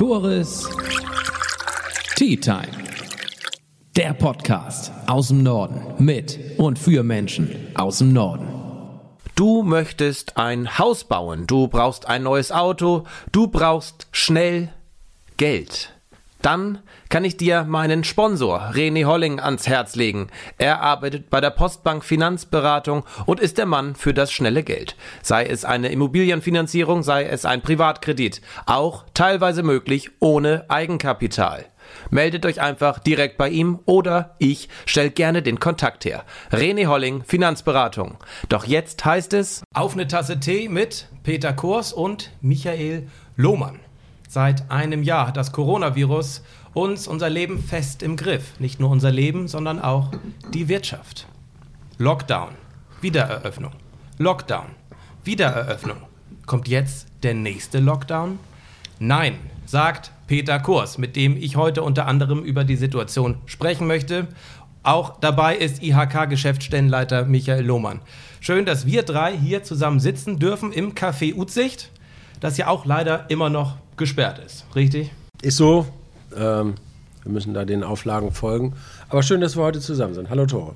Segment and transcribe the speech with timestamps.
[0.00, 0.66] Tores
[2.16, 2.70] Tea Time.
[3.94, 8.48] Der Podcast aus dem Norden mit und für Menschen aus dem Norden.
[9.34, 14.70] Du möchtest ein Haus bauen, du brauchst ein neues Auto, du brauchst schnell
[15.36, 15.92] Geld.
[16.42, 16.78] Dann
[17.08, 20.28] kann ich dir meinen Sponsor René Holling ans Herz legen.
[20.56, 24.96] Er arbeitet bei der Postbank Finanzberatung und ist der Mann für das schnelle Geld.
[25.22, 28.40] Sei es eine Immobilienfinanzierung, sei es ein Privatkredit.
[28.66, 31.66] Auch teilweise möglich ohne Eigenkapital.
[32.10, 36.24] Meldet euch einfach direkt bei ihm oder ich stelle gerne den Kontakt her.
[36.52, 38.16] René Holling, Finanzberatung.
[38.48, 43.80] Doch jetzt heißt es Auf eine Tasse Tee mit Peter Kurs und Michael Lohmann.
[44.32, 48.60] Seit einem Jahr hat das Coronavirus uns unser Leben fest im Griff.
[48.60, 50.12] Nicht nur unser Leben, sondern auch
[50.54, 51.26] die Wirtschaft.
[51.98, 52.50] Lockdown,
[53.00, 53.72] Wiedereröffnung.
[54.18, 54.66] Lockdown,
[55.24, 55.96] Wiedereröffnung.
[56.46, 58.38] Kommt jetzt der nächste Lockdown?
[59.00, 59.34] Nein,
[59.66, 64.28] sagt Peter Kurs, mit dem ich heute unter anderem über die Situation sprechen möchte.
[64.84, 67.98] Auch dabei ist IHK-Geschäftsstellenleiter Michael Lohmann.
[68.38, 71.90] Schön, dass wir drei hier zusammen sitzen dürfen im Café Utsicht,
[72.38, 74.64] das ja auch leider immer noch gesperrt ist.
[74.74, 75.12] Richtig?
[75.42, 75.86] Ist so.
[76.36, 76.74] Ähm,
[77.22, 78.74] wir müssen da den Auflagen folgen.
[79.08, 80.30] Aber schön, dass wir heute zusammen sind.
[80.30, 80.74] Hallo Tore.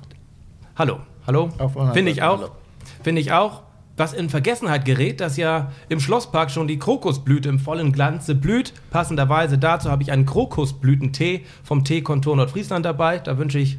[0.77, 1.49] Hallo, hallo.
[1.93, 2.51] Finde ich auch.
[3.03, 3.63] Finde ich auch.
[3.97, 8.73] Was in Vergessenheit gerät, dass ja im Schlosspark schon die Krokusblüte im vollen Glanze blüht.
[8.89, 13.19] Passenderweise dazu habe ich einen Krokusblütentee vom Teekontor Nordfriesland dabei.
[13.19, 13.77] Da wünsche ich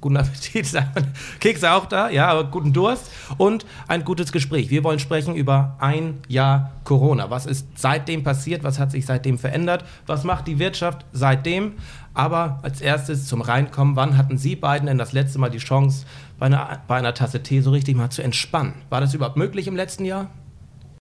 [0.00, 0.72] guten Appetit.
[1.40, 4.70] Kekse auch da, ja, aber guten Durst und ein gutes Gespräch.
[4.70, 7.30] Wir wollen sprechen über ein Jahr Corona.
[7.30, 8.64] Was ist seitdem passiert?
[8.64, 9.84] Was hat sich seitdem verändert?
[10.06, 11.74] Was macht die Wirtschaft seitdem?
[12.14, 13.96] Aber als erstes zum Reinkommen.
[13.96, 16.06] Wann hatten Sie beiden denn das letzte Mal die Chance,
[16.38, 18.74] bei einer, bei einer Tasse Tee so richtig mal zu entspannen?
[18.90, 20.28] War das überhaupt möglich im letzten Jahr?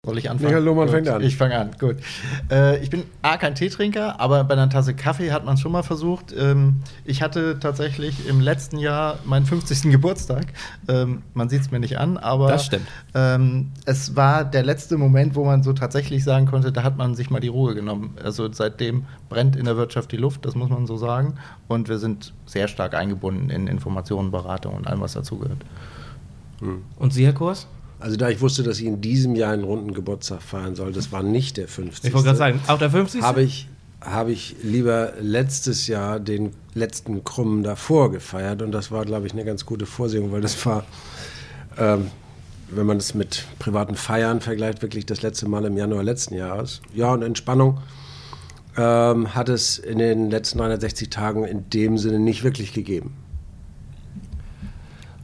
[0.07, 0.47] Soll ich anfangen?
[0.47, 1.21] Michael Lohmann Gut, fängt an.
[1.21, 1.97] Ich fange an, gut.
[2.51, 5.73] Äh, ich bin A, kein Teetrinker, aber bei einer Tasse Kaffee hat man es schon
[5.73, 6.35] mal versucht.
[6.35, 9.83] Ähm, ich hatte tatsächlich im letzten Jahr meinen 50.
[9.93, 10.47] Geburtstag.
[10.89, 12.87] Ähm, man sieht es mir nicht an, aber Das stimmt.
[13.15, 17.15] Ähm, es war der letzte Moment, wo man so tatsächlich sagen konnte, da hat man
[17.15, 18.17] sich mal die Ruhe genommen.
[18.25, 21.35] Also seitdem brennt in der Wirtschaft die Luft, das muss man so sagen.
[21.69, 25.59] Und wir sind sehr stark eingebunden in Informationen, Beratung und allem, was dazugehört.
[26.99, 27.67] Und Sie, Herr Kurs?
[28.01, 31.13] Also da ich wusste, dass ich in diesem Jahr einen runden Geburtstag feiern soll, das
[31.13, 32.09] war nicht der 50.
[32.09, 33.23] Ich wollte gerade sagen, auch der 50.
[33.23, 33.69] Habe ich,
[34.01, 39.33] habe ich lieber letztes Jahr den letzten Krummen davor gefeiert und das war, glaube ich,
[39.33, 40.85] eine ganz gute Vorsehung, weil das war,
[41.77, 42.07] ähm,
[42.71, 46.81] wenn man das mit privaten Feiern vergleicht, wirklich das letzte Mal im Januar letzten Jahres.
[46.95, 47.81] Ja, und Entspannung
[48.79, 53.15] ähm, hat es in den letzten 360 Tagen in dem Sinne nicht wirklich gegeben.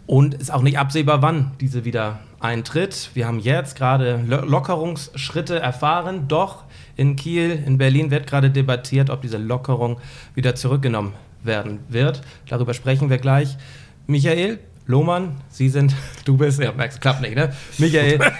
[0.06, 3.10] Und ist auch nicht absehbar, wann diese wieder eintritt.
[3.14, 6.64] Wir haben jetzt gerade Lo Lockerungsschritte erfahren, doch
[6.96, 9.98] in Kiel, in Berlin wird gerade debattiert, ob diese Lockerung
[10.34, 12.22] wieder zurückgenommen werden wird.
[12.48, 13.56] Darüber sprechen wir gleich.
[14.06, 17.52] Michael Lohmann, Sie sind, du bist, ja, merkst, klappt nicht, ne?
[17.78, 18.18] Michael,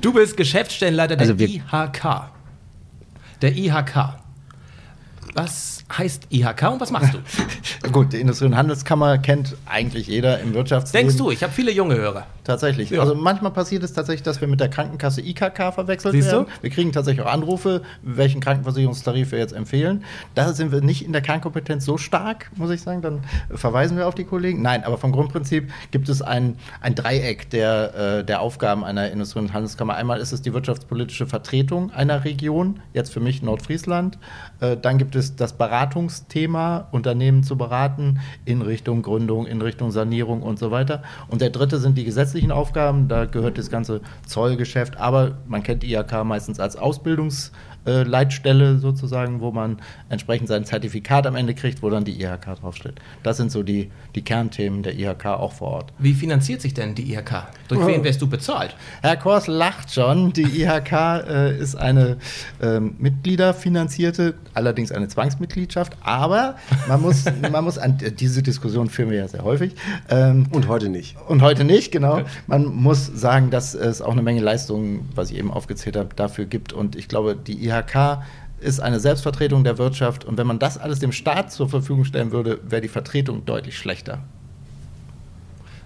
[0.00, 2.30] du bist Geschäftsstellenleiter der Also IHK.
[3.42, 4.14] Der IHK.
[5.34, 7.18] Was heißt IHK und was machst du?
[7.92, 11.08] Gut, die Industrie- und Handelskammer kennt eigentlich jeder im Wirtschaftsleben.
[11.08, 12.26] Denkst du, ich habe viele junge Hörer.
[12.46, 12.90] Tatsächlich.
[12.90, 13.00] Ja.
[13.00, 16.36] Also manchmal passiert es tatsächlich, dass wir mit der Krankenkasse IKK verwechselt Siehst du?
[16.38, 16.46] werden.
[16.60, 20.04] Wir kriegen tatsächlich auch Anrufe, welchen Krankenversicherungstarif wir jetzt empfehlen.
[20.36, 23.02] Da sind wir nicht in der Kernkompetenz so stark, muss ich sagen.
[23.02, 24.62] Dann verweisen wir auf die Kollegen.
[24.62, 29.40] Nein, aber vom Grundprinzip gibt es ein, ein Dreieck der, äh, der Aufgaben einer Industrie-
[29.40, 29.94] und Handelskammer.
[29.94, 34.18] Einmal ist es die wirtschaftspolitische Vertretung einer Region, jetzt für mich Nordfriesland.
[34.60, 40.40] Äh, dann gibt es das Beratungsthema, Unternehmen zu beraten in Richtung Gründung, in Richtung Sanierung
[40.42, 41.02] und so weiter.
[41.28, 43.08] Und der dritte sind die gesetzlichen Aufgaben.
[43.08, 44.96] Da gehört das ganze Zollgeschäft.
[44.96, 46.78] Aber man kennt IHK meistens als
[47.86, 52.94] Ausbildungsleitstelle sozusagen, wo man entsprechend sein Zertifikat am Ende kriegt, wo dann die IHK draufsteht.
[53.22, 55.92] Das sind so die, die Kernthemen der IHK auch vor Ort.
[55.98, 57.46] Wie finanziert sich denn die IHK?
[57.68, 58.74] Durch wen wirst du bezahlt?
[59.02, 60.32] Herr Kors lacht schon.
[60.32, 62.16] Die IHK äh, ist eine
[62.60, 65.96] ähm, Mitgliederfinanzierte, allerdings eine Zwangsmitgliedschaft.
[66.02, 66.56] Aber
[66.88, 69.74] man muss, man muss an diese Diskussion führen wir ja sehr häufig.
[70.08, 71.16] Ähm, Und heute nicht.
[71.28, 72.22] und heute nicht, genau.
[72.46, 76.44] Man muss sagen, dass es auch eine Menge Leistungen, was ich eben aufgezählt habe, dafür
[76.44, 76.72] gibt.
[76.72, 77.75] Und ich glaube, die IHK
[78.60, 80.24] ist eine Selbstvertretung der Wirtschaft.
[80.24, 83.78] Und wenn man das alles dem Staat zur Verfügung stellen würde, wäre die Vertretung deutlich
[83.78, 84.20] schlechter.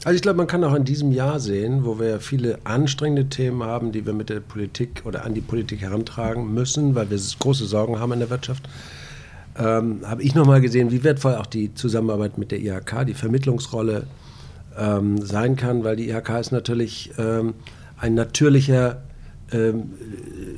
[0.03, 3.29] Also ich glaube, man kann auch in diesem Jahr sehen, wo wir ja viele anstrengende
[3.29, 7.19] Themen haben, die wir mit der Politik oder an die Politik herantragen müssen, weil wir
[7.39, 8.67] große Sorgen haben in der Wirtschaft,
[9.59, 14.07] ähm, habe ich nochmal gesehen, wie wertvoll auch die Zusammenarbeit mit der IHK, die Vermittlungsrolle
[14.79, 17.53] ähm, sein kann, weil die IHK ist natürlich ähm,
[17.99, 19.03] ein natürlicher
[19.53, 19.93] ähm,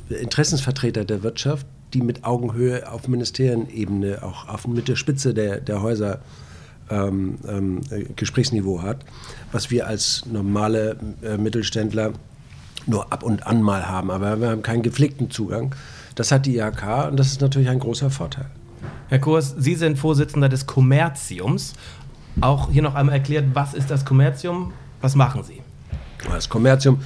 [0.09, 5.81] Interessensvertreter der Wirtschaft, die mit Augenhöhe auf Ministerienebene, auch auf, mit der Spitze der, der
[5.81, 6.19] Häuser
[6.89, 7.81] ähm, ähm,
[8.15, 9.05] Gesprächsniveau hat,
[9.51, 12.13] was wir als normale äh, Mittelständler
[12.85, 14.11] nur ab und an mal haben.
[14.11, 15.73] Aber wir haben keinen gepflegten Zugang.
[16.15, 18.47] Das hat die IHK und das ist natürlich ein großer Vorteil.
[19.07, 21.73] Herr Kurs, Sie sind Vorsitzender des Kommerziums.
[22.41, 24.73] Auch hier noch einmal erklärt, was ist das Kommerzium?
[25.01, 25.61] Was machen Sie?
[26.29, 27.01] Das Kommerzium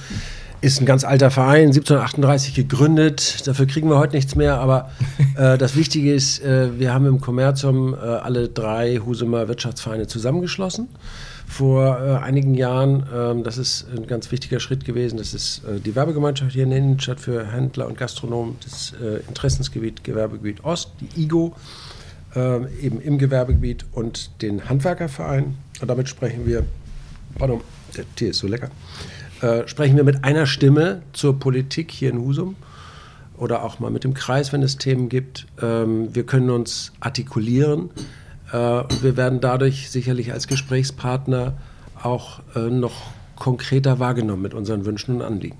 [0.60, 3.46] ist ein ganz alter Verein, 1738 gegründet.
[3.46, 4.90] Dafür kriegen wir heute nichts mehr, aber
[5.36, 10.88] äh, das Wichtige ist, äh, wir haben im Kommerzium äh, alle drei Husumer Wirtschaftsvereine zusammengeschlossen
[11.46, 13.06] vor äh, einigen Jahren.
[13.14, 15.16] Ähm, das ist ein ganz wichtiger Schritt gewesen.
[15.16, 19.20] Das ist äh, die Werbegemeinschaft hier in der Innenstadt für Händler und Gastronomen, das äh,
[19.28, 21.54] Interessensgebiet Gewerbegebiet Ost, die IGO,
[22.82, 25.56] eben im Gewerbegebiet und den Handwerkerverein.
[25.80, 26.62] Und damit sprechen wir,
[27.36, 27.62] pardon,
[27.96, 28.70] der Tee ist so lecker
[29.40, 32.56] äh, sprechen wir mit einer Stimme zur Politik hier in Husum
[33.36, 35.46] oder auch mal mit dem Kreis, wenn es Themen gibt.
[35.62, 37.90] Ähm, wir können uns artikulieren.
[38.52, 41.54] Äh, wir werden dadurch sicherlich als Gesprächspartner
[42.02, 45.56] auch äh, noch konkreter wahrgenommen mit unseren Wünschen und Anliegen.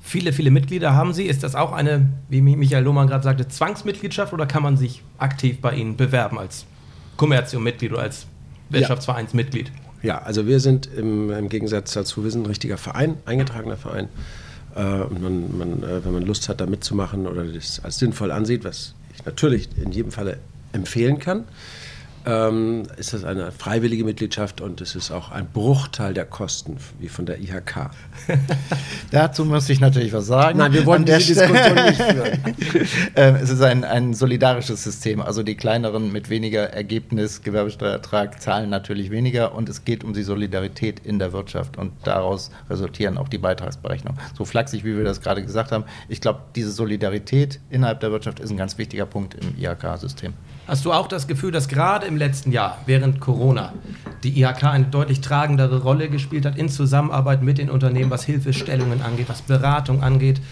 [0.00, 1.24] Viele, viele Mitglieder haben Sie.
[1.24, 5.60] Ist das auch eine, wie Michael Lohmann gerade sagte, Zwangsmitgliedschaft oder kann man sich aktiv
[5.60, 6.66] bei Ihnen bewerben als
[7.16, 8.26] Kommerzium-Mitglied oder als
[8.70, 9.68] Wirtschaftsvereinsmitglied?
[9.68, 9.87] Ja.
[10.02, 14.08] Ja, also wir sind im, im, Gegensatz dazu, wir sind ein richtiger Verein, eingetragener Verein.
[14.74, 18.30] Äh, und man, man, äh, wenn man Lust hat, da mitzumachen oder das als sinnvoll
[18.30, 20.38] ansieht, was ich natürlich in jedem Falle
[20.72, 21.44] empfehlen kann,
[22.26, 27.08] ähm, ist das eine freiwillige Mitgliedschaft und es ist auch ein Bruchteil der Kosten, wie
[27.08, 27.90] von der IHK.
[29.10, 30.58] Dazu muss ich natürlich was sagen.
[30.58, 32.56] Nein, wir wollen diese Diskussion nicht führen.
[33.16, 35.20] ähm, es ist ein, ein solidarisches System.
[35.20, 40.22] Also die kleineren mit weniger Ergebnis, Gewerbesteuerertrag zahlen natürlich weniger und es geht um die
[40.22, 44.20] Solidarität in der Wirtschaft und daraus resultieren auch die Beitragsberechnungen.
[44.36, 45.84] So flachsig, wie wir das gerade gesagt haben.
[46.08, 50.34] Ich glaube, diese Solidarität innerhalb der Wirtschaft ist ein ganz wichtiger Punkt im IHK-System.
[50.68, 53.72] Hast du auch das Gefühl, dass gerade im letzten Jahr, während Corona,
[54.22, 59.00] die IHK eine deutlich tragendere Rolle gespielt hat in Zusammenarbeit mit den Unternehmen, was Hilfestellungen
[59.00, 60.42] angeht, was Beratung angeht,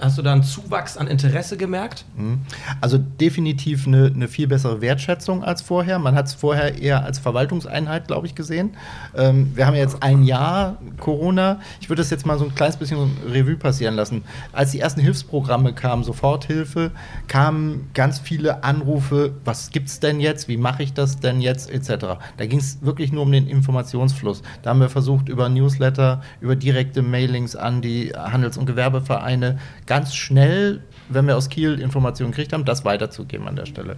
[0.00, 2.04] Hast du da einen Zuwachs an Interesse gemerkt?
[2.16, 2.40] Mhm.
[2.80, 5.98] Also definitiv eine, eine viel bessere Wertschätzung als vorher.
[5.98, 8.70] Man hat es vorher eher als Verwaltungseinheit, glaube ich, gesehen.
[9.16, 11.60] Ähm, wir haben jetzt ein Jahr Corona.
[11.80, 14.22] Ich würde das jetzt mal so ein kleines bisschen Revue passieren lassen.
[14.52, 16.92] Als die ersten Hilfsprogramme kamen, Soforthilfe,
[17.28, 21.70] kamen ganz viele Anrufe, was gibt es denn jetzt, wie mache ich das denn jetzt,
[21.70, 22.06] etc.
[22.36, 24.42] Da ging es wirklich nur um den Informationsfluss.
[24.62, 29.58] Da haben wir versucht, über Newsletter, über direkte Mailings an die Handels- und Gewerbevereine
[29.90, 33.96] ganz schnell, wenn wir aus Kiel Informationen gekriegt haben, das weiterzugeben an der Stelle.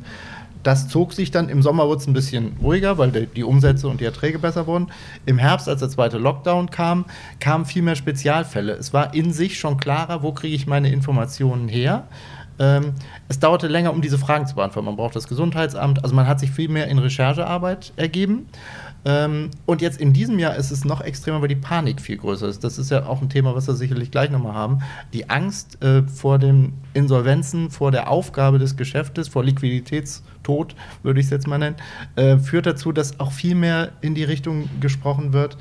[0.62, 4.00] Das zog sich dann, im Sommer wurde es ein bisschen ruhiger, weil die, Umsätze und
[4.00, 4.86] die Erträge besser wurden.
[5.26, 7.04] Im Herbst, als der zweite Lockdown kam,
[7.40, 8.72] kamen viel mehr Spezialfälle.
[8.72, 12.04] Es war in sich schon klarer, wo kriege ich meine Informationen her.
[12.58, 12.94] Ähm,
[13.28, 14.86] es dauerte länger, um diese Fragen zu beantworten.
[14.86, 18.46] Man braucht das Gesundheitsamt, also man hat sich viel mehr in Recherchearbeit ergeben.
[19.04, 22.46] Ähm, und jetzt in diesem Jahr ist es noch extremer, weil die Panik viel größer
[22.48, 22.62] ist.
[22.62, 24.78] Das ist ja auch ein Thema, was wir sicherlich gleich nochmal haben.
[25.12, 31.26] Die Angst äh, vor den Insolvenzen, vor der Aufgabe des Geschäftes, vor Liquiditätstod, würde ich
[31.26, 31.76] es jetzt mal nennen,
[32.16, 35.56] äh, führt dazu, dass auch viel mehr in die Richtung gesprochen wird.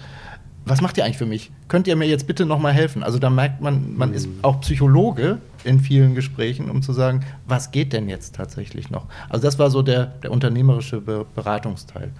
[0.63, 1.51] Was macht ihr eigentlich für mich?
[1.67, 3.01] Könnt ihr mir jetzt bitte nochmal helfen?
[3.01, 4.39] Also da merkt man, man ist mhm.
[4.43, 9.07] auch Psychologe in vielen Gesprächen, um zu sagen, was geht denn jetzt tatsächlich noch?
[9.29, 12.11] Also das war so der, der unternehmerische Beratungsteil.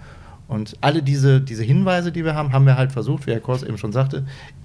[0.52, 3.62] Und alle diese, diese Hinweise, die wir haben, haben wir halt versucht, wie Herr Kors
[3.62, 4.24] eben schon sagte,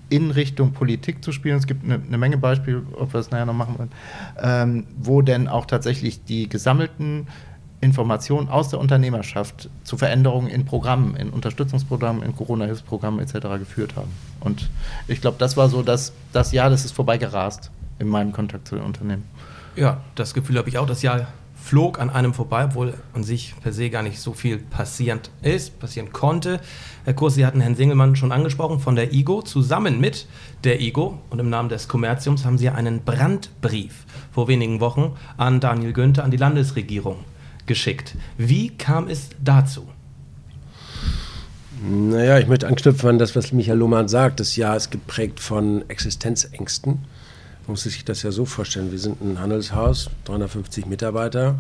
[0.09, 1.55] in Richtung Politik zu spielen.
[1.57, 3.91] Es gibt eine, eine Menge Beispiele, ob wir es nachher noch machen wollen,
[4.41, 7.27] ähm, wo denn auch tatsächlich die gesammelten
[7.79, 13.47] Informationen aus der Unternehmerschaft zu Veränderungen in Programmen, in Unterstützungsprogrammen, in Corona-Hilfsprogrammen etc.
[13.57, 14.11] geführt haben.
[14.41, 14.69] Und
[15.07, 18.75] ich glaube, das war so das, das Jahr, das ist vorbeigerast in meinem Kontakt zu
[18.75, 19.23] den Unternehmen.
[19.77, 20.87] Ja, das Gefühl habe ich auch.
[20.87, 21.27] Das Jahr
[21.67, 25.79] flog an einem vorbei, obwohl an sich per se gar nicht so viel passierend ist,
[25.79, 26.61] passieren konnte.
[27.03, 29.41] Herr Kurs, Sie hatten Herrn Singelmann schon angesprochen von der IGO.
[29.41, 30.27] Zusammen mit
[30.63, 35.59] der IGO und im Namen des Kommerziums haben Sie einen Brandbrief vor wenigen Wochen an
[35.59, 37.17] Daniel Günther, an die Landesregierung
[37.65, 38.15] geschickt.
[38.37, 39.89] Wie kam es dazu?
[41.83, 44.39] Naja, ich möchte anknüpfen an das, was Michael Lohmann sagt.
[44.39, 46.99] Das Jahr ist geprägt von Existenzängsten
[47.67, 48.91] muss sich das ja so vorstellen.
[48.91, 51.55] Wir sind ein Handelshaus, 350 Mitarbeiter,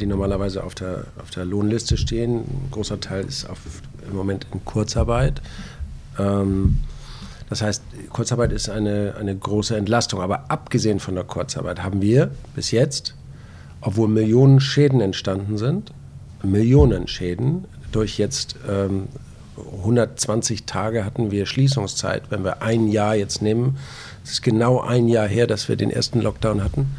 [0.00, 2.40] die normalerweise auf der, auf der Lohnliste stehen.
[2.40, 3.58] Ein großer Teil ist auf,
[4.08, 5.40] im Moment in Kurzarbeit.
[6.18, 6.80] Ähm,
[7.48, 10.20] das heißt, Kurzarbeit ist eine, eine große Entlastung.
[10.20, 13.14] Aber abgesehen von der Kurzarbeit haben wir bis jetzt,
[13.80, 15.92] obwohl Millionen Schäden entstanden sind,
[16.42, 19.08] Millionen Schäden durch jetzt ähm,
[19.78, 22.30] 120 Tage hatten wir Schließungszeit.
[22.30, 23.78] Wenn wir ein Jahr jetzt nehmen,
[24.24, 26.94] es ist genau ein Jahr her, dass wir den ersten Lockdown hatten.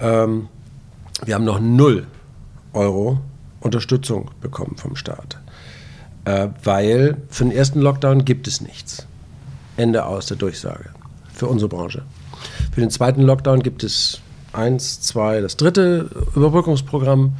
[0.00, 0.48] Ähm,
[1.24, 2.06] wir haben noch null
[2.72, 3.20] Euro
[3.60, 5.38] Unterstützung bekommen vom Staat,
[6.24, 9.06] äh, weil für den ersten Lockdown gibt es nichts.
[9.76, 10.90] Ende aus der Durchsage
[11.32, 12.02] für unsere Branche.
[12.72, 14.20] Für den zweiten Lockdown gibt es
[14.52, 17.36] eins, zwei, das dritte Überbrückungsprogramm.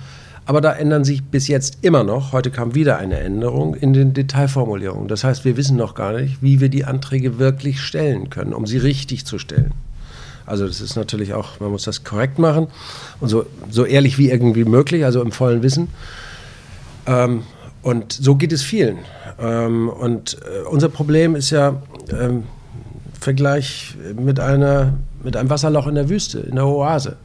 [0.50, 4.14] Aber da ändern sich bis jetzt immer noch, heute kam wieder eine Änderung in den
[4.14, 5.06] Detailformulierungen.
[5.06, 8.66] Das heißt, wir wissen noch gar nicht, wie wir die Anträge wirklich stellen können, um
[8.66, 9.70] sie richtig zu stellen.
[10.46, 12.66] Also das ist natürlich auch, man muss das korrekt machen
[13.20, 15.86] und so, so ehrlich wie irgendwie möglich, also im vollen Wissen.
[17.06, 17.44] Ähm,
[17.82, 18.98] und so geht es vielen.
[19.38, 21.80] Ähm, und äh, unser Problem ist ja
[22.10, 22.42] ähm,
[23.20, 27.18] Vergleich mit, einer, mit einem Wasserloch in der Wüste, in der Oase.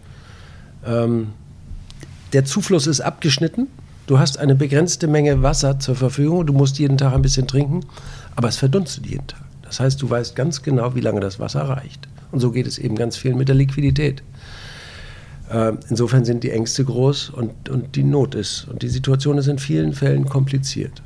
[2.36, 3.68] Ähm, der Zufluss ist abgeschnitten.
[4.08, 6.46] Du hast eine begrenzte Menge Wasser zur Verfügung.
[6.46, 7.82] Du musst jeden Tag ein bisschen trinken,
[8.36, 9.42] aber es verdunstet jeden Tag.
[9.64, 12.08] Das heißt, du weißt ganz genau, wie lange das Wasser reicht.
[12.32, 14.22] Und so geht es eben ganz vielen mit der Liquidität.
[15.50, 18.68] Äh, insofern sind die Ängste groß und, und die Not ist.
[18.70, 21.02] Und die Situation ist in vielen Fällen kompliziert.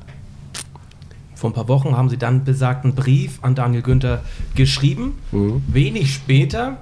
[1.35, 4.23] Vor ein paar Wochen haben Sie dann besagten Brief an Daniel Günther
[4.55, 5.13] geschrieben.
[5.31, 5.63] Mhm.
[5.67, 6.77] Wenig später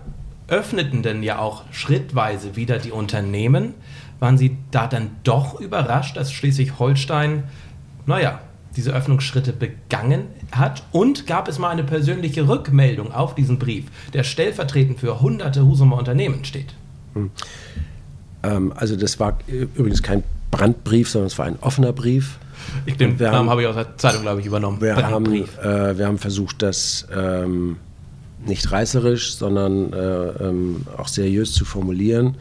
[0.47, 3.73] öffneten denn ja auch schrittweise wieder die Unternehmen.
[4.19, 7.43] Waren Sie da dann doch überrascht, dass Schleswig-Holstein,
[8.05, 8.39] naja,
[8.75, 10.83] diese Öffnungsschritte begangen hat?
[10.91, 15.97] Und gab es mal eine persönliche Rückmeldung auf diesen Brief, der stellvertretend für hunderte Husumer
[15.97, 16.73] Unternehmen steht?
[17.13, 17.31] Hm.
[18.43, 22.37] Ähm, also das war übrigens kein Brandbrief, sondern es war ein offener Brief.
[22.85, 24.81] Ich, den wir Namen habe ich aus der Zeitung, glaube ich, übernommen.
[24.81, 27.77] Wir, haben, äh, wir haben versucht, das ähm,
[28.45, 32.35] nicht reißerisch, sondern äh, ähm, auch seriös zu formulieren.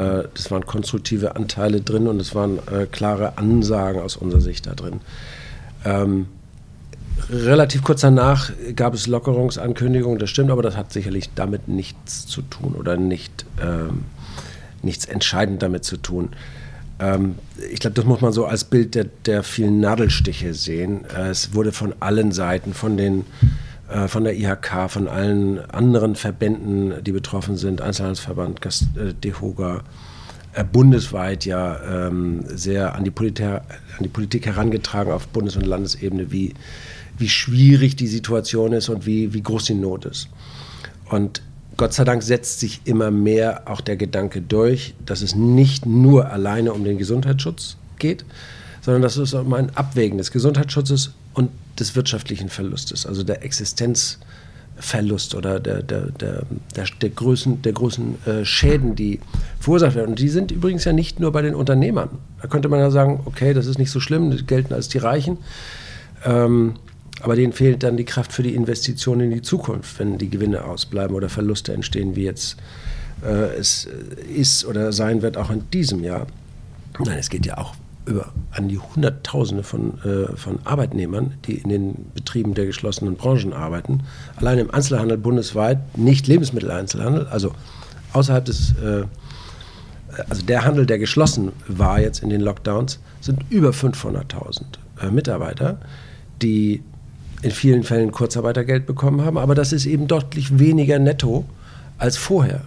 [0.00, 4.66] Äh, das waren konstruktive Anteile drin und es waren äh, klare Ansagen aus unserer Sicht
[4.66, 5.00] da drin.
[5.84, 6.26] Ähm,
[7.28, 12.42] relativ kurz danach gab es Lockerungsankündigungen, das stimmt, aber das hat sicherlich damit nichts zu
[12.42, 14.04] tun oder nicht, ähm,
[14.82, 16.30] nichts entscheidend damit zu tun.
[16.98, 17.36] Ähm,
[17.70, 21.04] ich glaube, das muss man so als Bild der, der vielen Nadelstiche sehen.
[21.16, 23.24] Äh, es wurde von allen Seiten, von den
[23.90, 29.82] äh, von der IHK, von allen anderen Verbänden, die betroffen sind, Einzelhandelsverband, Gast, äh, DEHOGA,
[30.52, 33.62] äh, bundesweit ja ähm, sehr an die, an
[34.00, 36.54] die Politik herangetragen auf Bundes- und Landesebene, wie,
[37.18, 40.28] wie schwierig die Situation ist und wie, wie groß die Not ist.
[41.08, 41.42] Und
[41.76, 46.30] Gott sei Dank setzt sich immer mehr auch der Gedanke durch, dass es nicht nur
[46.30, 48.24] alleine um den Gesundheitsschutz geht,
[48.80, 54.18] sondern dass es um ein Abwägen des Gesundheitsschutzes und des wirtschaftlichen Verlustes, also der Existenz
[54.80, 56.42] Verlust oder der, der, der,
[56.74, 59.20] der, der Größen, der großen äh, Schäden, die
[59.58, 60.10] verursacht werden.
[60.10, 62.08] Und die sind übrigens ja nicht nur bei den Unternehmern.
[62.40, 64.98] Da könnte man ja sagen, okay, das ist nicht so schlimm, die gelten als die
[64.98, 65.38] Reichen.
[66.24, 66.74] Ähm,
[67.22, 70.64] aber denen fehlt dann die Kraft für die Investition in die Zukunft, wenn die Gewinne
[70.64, 72.56] ausbleiben oder Verluste entstehen, wie jetzt
[73.22, 73.86] äh, es
[74.34, 76.26] ist oder sein wird, auch in diesem Jahr.
[76.98, 77.74] Nein, es geht ja auch
[78.06, 83.52] über an die Hunderttausende von, äh, von Arbeitnehmern, die in den Betrieben der geschlossenen Branchen
[83.52, 84.02] arbeiten.
[84.36, 87.52] Allein im Einzelhandel bundesweit, nicht Lebensmitteleinzelhandel, also
[88.12, 89.04] außerhalb des, äh,
[90.28, 94.62] also der Handel, der geschlossen war jetzt in den Lockdowns, sind über 500.000
[95.00, 95.78] äh, Mitarbeiter,
[96.42, 96.82] die
[97.42, 101.44] in vielen Fällen Kurzarbeitergeld bekommen haben, aber das ist eben deutlich weniger netto
[101.98, 102.62] als vorher.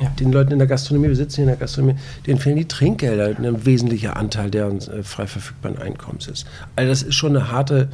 [0.00, 0.10] Ja.
[0.10, 3.36] Den Leuten in der Gastronomie, wir sitzen hier in der Gastronomie, denen fehlen die Trinkgelder,
[3.36, 6.46] ein wesentlicher Anteil deren äh, frei verfügbaren Einkommens ist.
[6.76, 7.88] Also das ist schon eine harte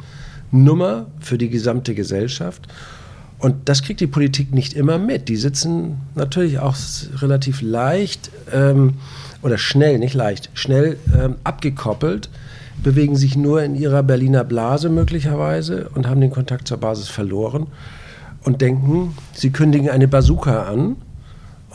[0.51, 2.67] Nummer für die gesamte Gesellschaft.
[3.39, 5.29] Und das kriegt die Politik nicht immer mit.
[5.29, 6.75] Die sitzen natürlich auch
[7.17, 8.95] relativ leicht ähm,
[9.41, 12.29] oder schnell, nicht leicht, schnell ähm, abgekoppelt,
[12.81, 17.67] bewegen sich nur in ihrer Berliner Blase möglicherweise und haben den Kontakt zur Basis verloren
[18.43, 20.95] und denken, sie kündigen eine Bazooka an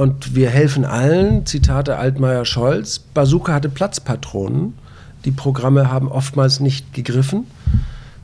[0.00, 4.72] und wir helfen allen, Zitate Altmaier-Scholz, Bazooka hatte Platzpatronen.
[5.26, 7.46] Die Programme haben oftmals nicht gegriffen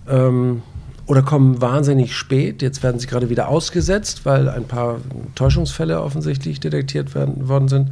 [0.09, 0.63] ähm,
[1.05, 2.63] oder kommen wahnsinnig spät.
[2.63, 5.01] Jetzt werden sie gerade wieder ausgesetzt, weil ein paar
[5.35, 7.91] Täuschungsfälle offensichtlich detektiert werden, worden sind.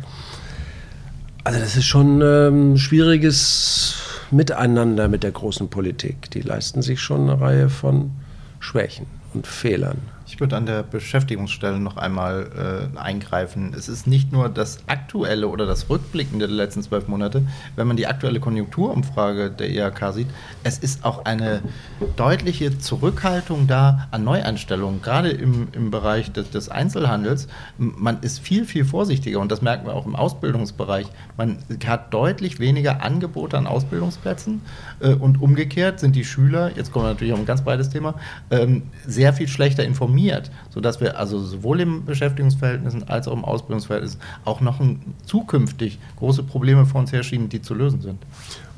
[1.44, 3.96] Also das ist schon ähm, schwieriges
[4.30, 6.30] Miteinander mit der großen Politik.
[6.30, 8.12] Die leisten sich schon eine Reihe von
[8.60, 9.98] Schwächen und Fehlern.
[10.34, 13.72] Ich würde an der Beschäftigungsstelle noch einmal äh, eingreifen.
[13.72, 17.46] Es ist nicht nur das aktuelle oder das Rückblickende der letzten zwölf Monate.
[17.76, 20.26] Wenn man die aktuelle Konjunkturumfrage der IHK sieht,
[20.64, 21.62] es ist auch eine
[22.16, 27.46] deutliche Zurückhaltung da an Neueinstellungen, gerade im, im Bereich des, des Einzelhandels.
[27.78, 31.06] Man ist viel, viel vorsichtiger und das merken wir auch im Ausbildungsbereich.
[31.36, 34.62] Man hat deutlich weniger Angebote an Ausbildungsplätzen
[35.12, 38.14] und umgekehrt sind die Schüler, jetzt kommen wir natürlich auf ein ganz breites Thema,
[38.50, 44.18] ähm, sehr viel schlechter informiert sodass wir also sowohl im Beschäftigungsverhältnissen als auch im Ausbildungsverhältnis
[44.44, 48.18] auch noch ein, zukünftig große Probleme vor uns herschieben, die zu lösen sind.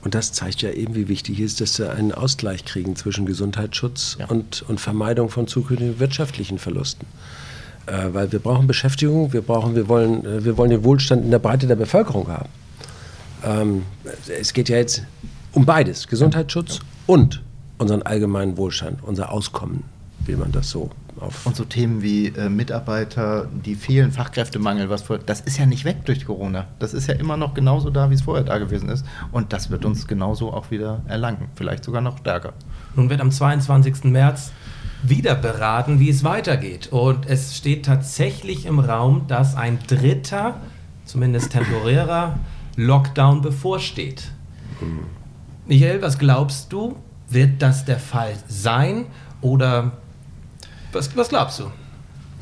[0.03, 4.19] Und das zeigt ja eben, wie wichtig ist, dass wir einen Ausgleich kriegen zwischen Gesundheitsschutz
[4.21, 4.27] ja.
[4.27, 7.07] und, und Vermeidung von zukünftigen wirtschaftlichen Verlusten.
[7.87, 11.31] Äh, weil wir brauchen Beschäftigung, wir, brauchen, wir, wollen, äh, wir wollen den Wohlstand in
[11.31, 12.51] der Breite der Bevölkerung haben.
[13.45, 13.83] Ähm,
[14.29, 15.03] es geht ja jetzt
[15.57, 17.43] um beides, Gesundheitsschutz und
[17.79, 19.85] unseren allgemeinen Wohlstand, unser Auskommen,
[20.27, 21.47] wie man das so auf.
[21.47, 25.87] Und so Themen wie äh, Mitarbeiter, die vielen Fachkräftemangel, was vor, das ist ja nicht
[25.87, 26.67] weg durch Corona.
[26.79, 29.07] Das ist ja immer noch genauso da, wie es vorher da gewesen ist.
[29.33, 31.49] Und das wird uns genauso auch wieder erlangen.
[31.55, 32.53] Vielleicht sogar noch stärker.
[32.95, 34.05] Nun wird am 22.
[34.05, 34.53] März
[35.05, 36.89] wieder beraten, wie es weitergeht.
[36.93, 40.57] Und es steht tatsächlich im Raum, dass ein dritter,
[41.07, 42.39] zumindest temporärer,
[42.77, 44.33] Lockdown bevorsteht.
[44.83, 45.16] Mhm.
[45.67, 46.97] Michael, was glaubst du?
[47.29, 49.07] Wird das der Fall sein
[49.41, 49.93] oder
[50.93, 51.65] was, was glaubst du?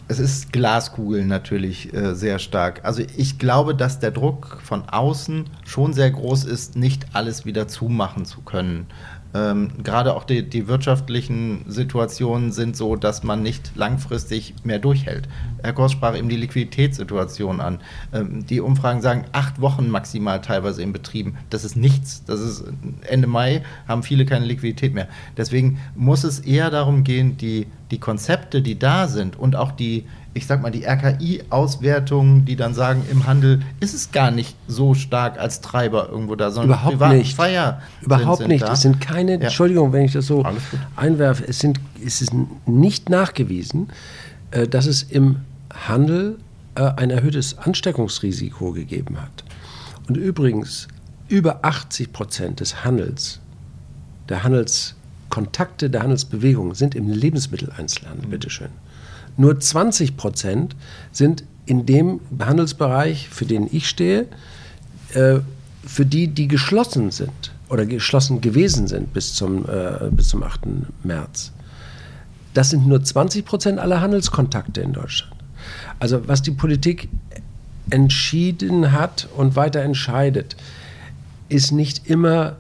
[0.09, 2.85] Es ist Glaskugel natürlich äh, sehr stark.
[2.85, 7.67] Also ich glaube, dass der Druck von außen schon sehr groß ist, nicht alles wieder
[7.67, 8.87] zumachen zu können.
[9.33, 15.29] Ähm, gerade auch die, die, wirtschaftlichen Situationen sind so, dass man nicht langfristig mehr durchhält.
[15.65, 17.81] Herr Kors sprach eben die Liquiditätssituation an.
[18.13, 21.37] Ähm, die Umfragen sagen acht Wochen maximal teilweise in Betrieben.
[21.51, 22.23] Das ist nichts.
[22.27, 22.65] Das ist
[23.09, 25.09] Ende Mai haben viele keine Liquidität mehr.
[25.37, 30.05] Deswegen muss es eher darum gehen, die, die Konzepte, die da sind und auch die
[30.35, 34.95] ich sag mal, die RKI-Auswertungen, die dann sagen, im Handel ist es gar nicht so
[34.95, 37.37] stark als Treiber irgendwo da, sondern überhaupt nicht.
[37.37, 38.65] Feier überhaupt sind, nicht.
[38.65, 38.73] Da.
[38.73, 39.41] Es sind keine, ja.
[39.43, 40.45] Entschuldigung, wenn ich das so
[40.97, 42.33] einwerfe, es, sind, es ist
[42.67, 43.91] nicht nachgewiesen,
[44.51, 45.37] äh, dass es im
[45.75, 46.39] Handel
[46.75, 49.45] äh, ein erhöhtes Ansteckungsrisiko gegeben hat.
[50.09, 50.89] Und übrigens,
[51.29, 53.41] über 80 Prozent des Handels,
[54.29, 58.31] der Handelskontakte, der Handelsbewegung sind im Lebensmitteleinzelhandel, mhm.
[58.31, 58.71] bitteschön.
[59.37, 60.77] Nur 20 Prozent
[61.13, 64.27] sind in dem Handelsbereich, für den ich stehe,
[65.15, 65.41] äh,
[65.85, 70.61] für die, die geschlossen sind oder geschlossen gewesen sind bis zum, äh, bis zum 8.
[71.03, 71.53] März.
[72.53, 75.34] Das sind nur 20 Prozent aller Handelskontakte in Deutschland.
[75.99, 77.09] Also was die Politik
[77.91, 80.57] entschieden hat und weiter entscheidet,
[81.49, 82.57] ist nicht immer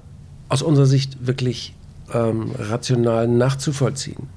[0.48, 1.74] aus unserer Sicht wirklich
[2.12, 4.28] ähm, rational nachzuvollziehen.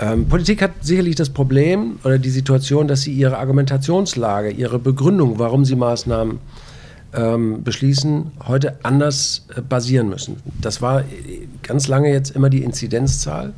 [0.00, 5.38] Ähm, Politik hat sicherlich das Problem oder die Situation, dass sie ihre Argumentationslage, ihre Begründung,
[5.38, 6.38] warum sie Maßnahmen
[7.14, 10.36] ähm, beschließen, heute anders äh, basieren müssen.
[10.60, 11.04] Das war äh,
[11.62, 13.54] ganz lange jetzt immer die Inzidenzzahl.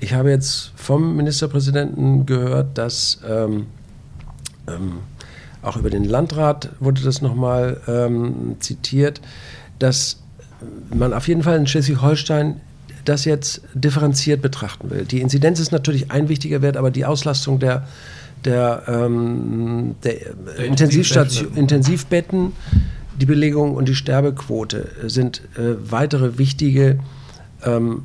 [0.00, 3.66] Ich habe jetzt vom Ministerpräsidenten gehört, dass ähm,
[4.66, 4.98] ähm
[5.60, 9.20] auch über den Landrat wurde das nochmal ähm, zitiert,
[9.78, 10.18] dass
[10.94, 12.60] man auf jeden Fall in Schleswig-Holstein
[13.04, 15.04] das jetzt differenziert betrachten will.
[15.04, 17.86] Die Inzidenz ist natürlich ein wichtiger Wert, aber die Auslastung der,
[18.44, 20.14] der, ähm, der,
[20.56, 22.52] der Intensivstation, Intensivbetten,
[23.20, 26.98] die Belegung und die Sterbequote sind äh, weitere wichtige
[27.64, 28.02] ähm,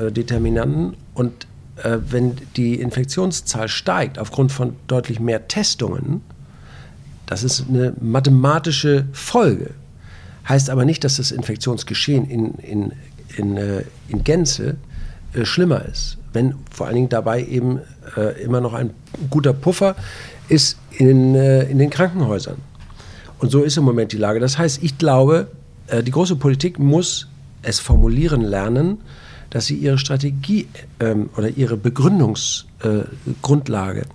[0.00, 0.96] äh, Determinanten.
[1.14, 1.46] Und
[1.76, 6.20] äh, wenn die Infektionszahl steigt aufgrund von deutlich mehr Testungen,
[7.26, 9.70] das ist eine mathematische Folge.
[10.48, 12.92] Heißt aber nicht, dass das Infektionsgeschehen in, in
[13.36, 14.76] in, äh, in Gänze
[15.32, 16.18] äh, schlimmer ist.
[16.32, 17.80] Wenn vor allen Dingen dabei eben
[18.16, 18.90] äh, immer noch ein
[19.30, 19.96] guter Puffer
[20.48, 22.56] ist in, in den Krankenhäusern.
[23.38, 24.40] Und so ist im Moment die Lage.
[24.40, 25.48] Das heißt, ich glaube,
[26.02, 27.28] die große Politik muss
[27.62, 28.98] es formulieren lernen,
[29.50, 30.68] dass sie ihre Strategie
[31.00, 34.06] ähm, oder ihre Begründungsgrundlage äh,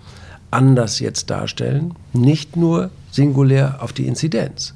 [0.52, 4.74] anders jetzt darstellen, nicht nur singulär auf die Inzidenz.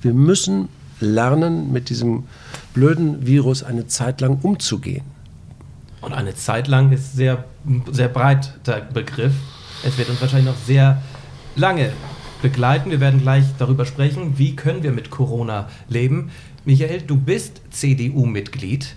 [0.00, 0.68] Wir müssen
[1.00, 2.24] lernen, mit diesem
[2.74, 5.04] blöden Virus eine Zeit lang umzugehen.
[6.00, 7.44] Und eine Zeit lang ist sehr,
[7.90, 9.34] sehr breit der Begriff.
[9.84, 11.00] Es wird uns wahrscheinlich noch sehr
[11.54, 11.92] lange
[12.40, 12.90] begleiten.
[12.90, 16.30] Wir werden gleich darüber sprechen, wie können wir mit Corona leben.
[16.64, 18.96] Michael, du bist CDU-Mitglied.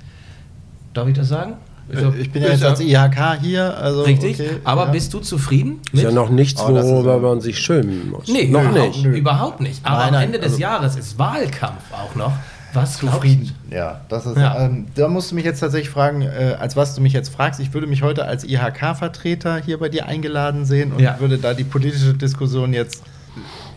[0.95, 1.53] Darf ich das sagen?
[1.87, 3.77] Ich, glaub, ich bin ja jetzt als IHK hier.
[3.77, 4.91] Also Richtig, okay, aber ja.
[4.91, 5.81] bist du zufrieden?
[5.91, 5.93] Mit?
[5.93, 8.27] Ist ja noch nichts, oh, worüber man sich schämen muss.
[8.27, 9.05] Nee, noch überhaupt, nicht.
[9.05, 9.85] Überhaupt nicht.
[9.85, 12.31] Aber nein, nein, am Ende also des Jahres ist Wahlkampf auch noch.
[12.73, 13.51] Was zufrieden?
[13.71, 14.37] Ja, das ist.
[14.37, 14.65] Ja.
[14.65, 17.59] Ähm, da musst du mich jetzt tatsächlich fragen, äh, als was du mich jetzt fragst.
[17.59, 21.19] Ich würde mich heute als IHK-Vertreter hier bei dir eingeladen sehen und ja.
[21.19, 23.03] würde da die politische Diskussion jetzt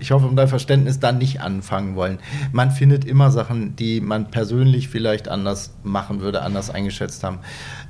[0.01, 2.19] ich hoffe, um dein Verständnis dann nicht anfangen wollen.
[2.53, 7.41] Man findet immer Sachen, die man persönlich vielleicht anders machen würde, anders eingeschätzt haben,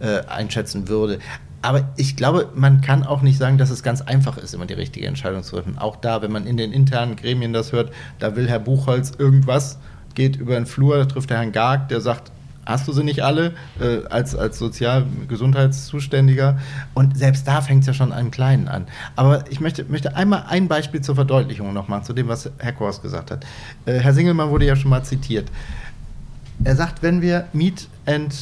[0.01, 1.19] äh, einschätzen würde.
[1.61, 4.75] Aber ich glaube, man kann auch nicht sagen, dass es ganz einfach ist, immer die
[4.75, 5.77] richtige Entscheidung zu treffen.
[5.79, 9.79] Auch da, wenn man in den internen Gremien das hört, da will Herr Buchholz irgendwas,
[10.15, 12.31] geht über den Flur, da trifft der Herrn Garg, der sagt,
[12.69, 16.59] hast du sie nicht alle äh, als, als Sozial-Gesundheitszuständiger.
[16.95, 18.87] Und selbst da fängt es ja schon an Kleinen an.
[19.17, 22.73] Aber ich möchte, möchte einmal ein Beispiel zur Verdeutlichung noch machen, zu dem, was Herr
[22.73, 23.45] Kors gesagt hat.
[23.87, 25.51] Äh, Herr Singelmann wurde ja schon mal zitiert.
[26.65, 28.35] Er sagt, wenn wir Meet and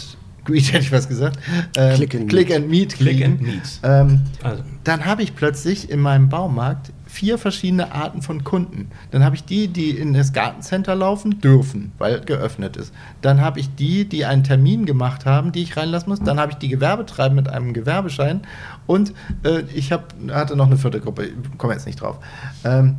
[0.44, 1.38] Greet, hätte ich was gesagt.
[1.76, 2.56] Ähm, Click and Click Meet.
[2.56, 2.94] and Meet.
[2.94, 3.80] Click kriegen, and Meet.
[3.82, 4.62] Ähm, Also.
[4.84, 8.90] dann habe ich plötzlich in meinem Baumarkt vier verschiedene Arten von Kunden.
[9.10, 12.92] Dann habe ich die, die in das Gartencenter laufen dürfen, weil geöffnet ist.
[13.22, 16.20] Dann habe ich die, die einen Termin gemacht haben, die ich reinlassen muss.
[16.20, 18.42] Dann habe ich die Gewerbetreiber mit einem Gewerbeschein.
[18.86, 22.18] Und äh, ich hab, hatte noch eine vierte Gruppe, ich komme jetzt nicht drauf.
[22.64, 22.96] Ähm,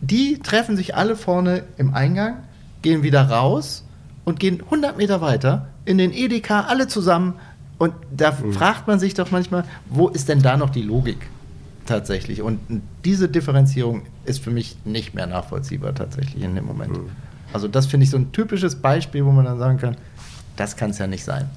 [0.00, 2.38] die treffen sich alle vorne im Eingang,
[2.80, 3.84] gehen wieder raus
[4.24, 7.34] und gehen 100 Meter weiter in den Edeka, alle zusammen.
[7.76, 11.28] Und da fragt man sich doch manchmal, wo ist denn da noch die Logik
[11.88, 12.42] tatsächlich?
[12.42, 12.60] Und
[13.04, 16.98] diese Differenzierung ist für mich nicht mehr nachvollziehbar tatsächlich in dem Moment.
[17.52, 19.96] Also das finde ich so ein typisches Beispiel, wo man dann sagen kann,
[20.56, 21.48] das kann es ja nicht sein.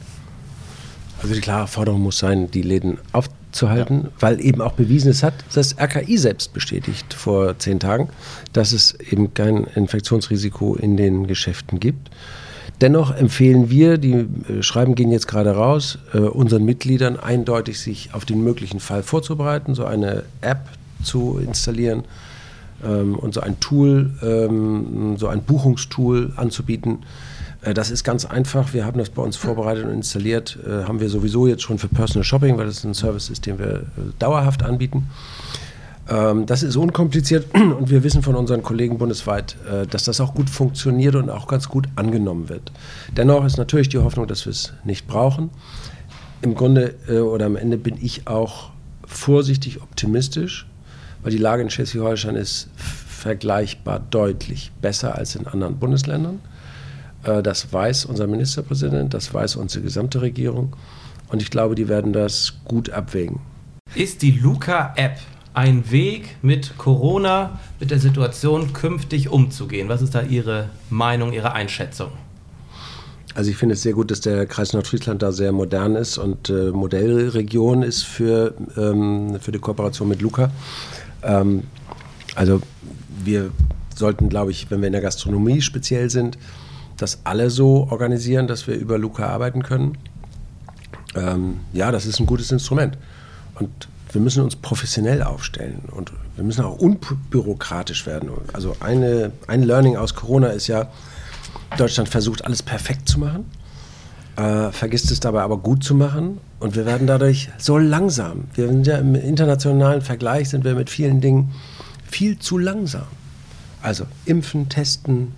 [1.22, 5.34] Also die klare Forderung muss sein, die Läden aufzuhalten, weil eben auch bewiesen ist, hat
[5.54, 8.10] das RKI selbst bestätigt vor zehn Tagen,
[8.54, 12.10] dass es eben kein Infektionsrisiko in den Geschäften gibt.
[12.82, 18.14] Dennoch empfehlen wir, die äh, Schreiben gehen jetzt gerade raus, äh, unseren Mitgliedern eindeutig sich
[18.14, 20.62] auf den möglichen Fall vorzubereiten, so eine App
[21.04, 22.04] zu installieren
[22.84, 27.00] ähm, und so ein Tool, ähm, so ein Buchungstool anzubieten.
[27.62, 28.74] Äh, Das ist ganz einfach.
[28.74, 30.58] Wir haben das bei uns vorbereitet und installiert.
[30.68, 33.84] Haben wir sowieso jetzt schon für Personal Shopping, weil das ein Service ist, den wir
[34.18, 35.08] dauerhaft anbieten.
[36.10, 40.34] Ähm, Das ist unkompliziert und wir wissen von unseren Kollegen bundesweit, äh, dass das auch
[40.34, 42.72] gut funktioniert und auch ganz gut angenommen wird.
[43.16, 45.50] Dennoch ist natürlich die Hoffnung, dass wir es nicht brauchen.
[46.42, 48.72] Im Grunde äh, oder am Ende bin ich auch
[49.06, 50.66] vorsichtig optimistisch,
[51.22, 56.40] weil die Lage in Schleswig-Holstein ist vergleichbar deutlich besser als in anderen Bundesländern.
[57.24, 60.76] Äh, Das weiß unser Ministerpräsident, das weiß unsere gesamte Regierung.
[61.30, 63.40] Und ich glaube, die werden das gut abwägen.
[63.96, 65.18] Ist die Luca-App
[65.54, 69.90] ein Weg, mit Corona, mit der Situation künftig umzugehen?
[69.90, 72.12] Was ist da Ihre Meinung, Ihre Einschätzung?
[73.34, 76.50] Also ich finde es sehr gut, dass der Kreis Nordfriesland da sehr modern ist und
[76.50, 80.52] äh, Modellregion ist für, ähm, für die Kooperation mit Luca.
[81.24, 81.64] Ähm,
[82.36, 82.62] also
[83.24, 83.52] wir
[83.96, 86.38] sollten, glaube ich, wenn wir in der Gastronomie speziell sind,
[86.98, 89.98] das alle so organisieren, dass wir über Luca arbeiten können.
[91.16, 92.98] Ähm, ja, das ist ein gutes Instrument.
[93.56, 93.70] Und
[94.12, 98.30] wir müssen uns professionell aufstellen und wir müssen auch unbürokratisch werden.
[98.54, 100.90] Also eine, ein Learning aus Corona ist ja,
[101.78, 103.46] Deutschland versucht alles perfekt zu machen,
[104.36, 108.46] äh, vergisst es dabei aber gut zu machen und wir werden dadurch so langsam.
[108.54, 111.54] Wir sind ja im internationalen Vergleich sind wir mit vielen Dingen
[112.10, 113.08] viel zu langsam.
[113.82, 115.34] Also impfen, testen,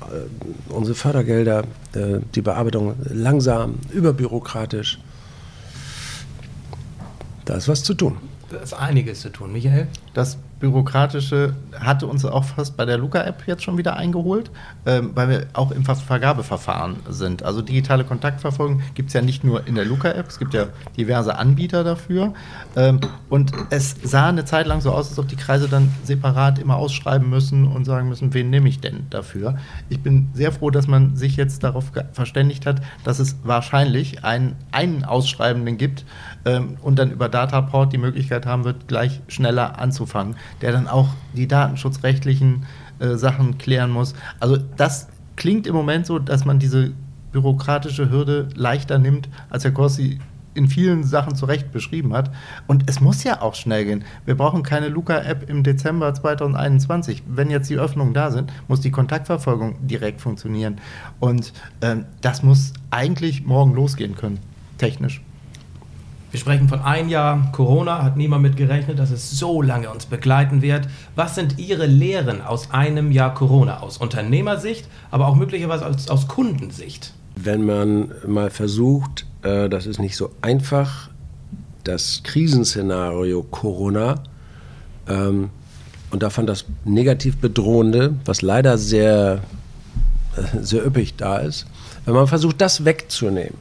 [0.00, 4.98] äh, unsere Fördergelder, äh, die Bearbeitung langsam, überbürokratisch.
[7.46, 8.18] Da ist was zu tun.
[8.50, 9.52] Da ist einiges zu tun.
[9.52, 9.86] Michael?
[10.14, 14.50] Das Bürokratische hatte uns auch fast bei der Luca-App jetzt schon wieder eingeholt,
[14.86, 17.42] ähm, weil wir auch im Ver Vergabeverfahren sind.
[17.42, 20.66] Also digitale Kontaktverfolgung gibt es ja nicht nur in der Luca-App, es gibt ja
[20.96, 22.32] diverse Anbieter dafür.
[22.74, 26.58] Ähm, und es sah eine Zeit lang so aus, als ob die Kreise dann separat
[26.58, 29.58] immer ausschreiben müssen und sagen müssen, wen nehme ich denn dafür.
[29.88, 34.56] Ich bin sehr froh, dass man sich jetzt darauf verständigt hat, dass es wahrscheinlich einen,
[34.72, 36.04] einen Ausschreibenden gibt
[36.44, 41.08] ähm, und dann über Dataport die Möglichkeit haben wird, gleich schneller anzufangen, der dann auch
[41.34, 42.66] die datenschutzrechtlichen
[42.98, 44.14] äh, Sachen klären muss.
[44.40, 46.92] Also das klingt im Moment so, dass man diese
[47.32, 50.18] bürokratische Hürde leichter nimmt, als Herr Korsi
[50.56, 52.30] in vielen Sachen zu Recht beschrieben hat.
[52.66, 54.04] Und es muss ja auch schnell gehen.
[54.24, 57.22] Wir brauchen keine Luca-App im Dezember 2021.
[57.28, 60.80] Wenn jetzt die Öffnungen da sind, muss die Kontaktverfolgung direkt funktionieren.
[61.20, 64.40] Und ähm, das muss eigentlich morgen losgehen können,
[64.78, 65.20] technisch.
[66.36, 70.04] Wir sprechen von ein Jahr Corona, hat niemand mit gerechnet, dass es so lange uns
[70.04, 70.86] begleiten wird.
[71.14, 76.28] Was sind Ihre Lehren aus einem Jahr Corona, aus Unternehmersicht, aber auch möglicherweise aus, aus
[76.28, 77.14] Kundensicht?
[77.36, 81.08] Wenn man mal versucht, äh, das ist nicht so einfach,
[81.84, 84.22] das Krisenszenario Corona
[85.08, 85.48] ähm,
[86.10, 89.40] und davon das negativ bedrohende, was leider sehr,
[90.36, 91.64] äh, sehr üppig da ist,
[92.04, 93.56] wenn man versucht, das wegzunehmen,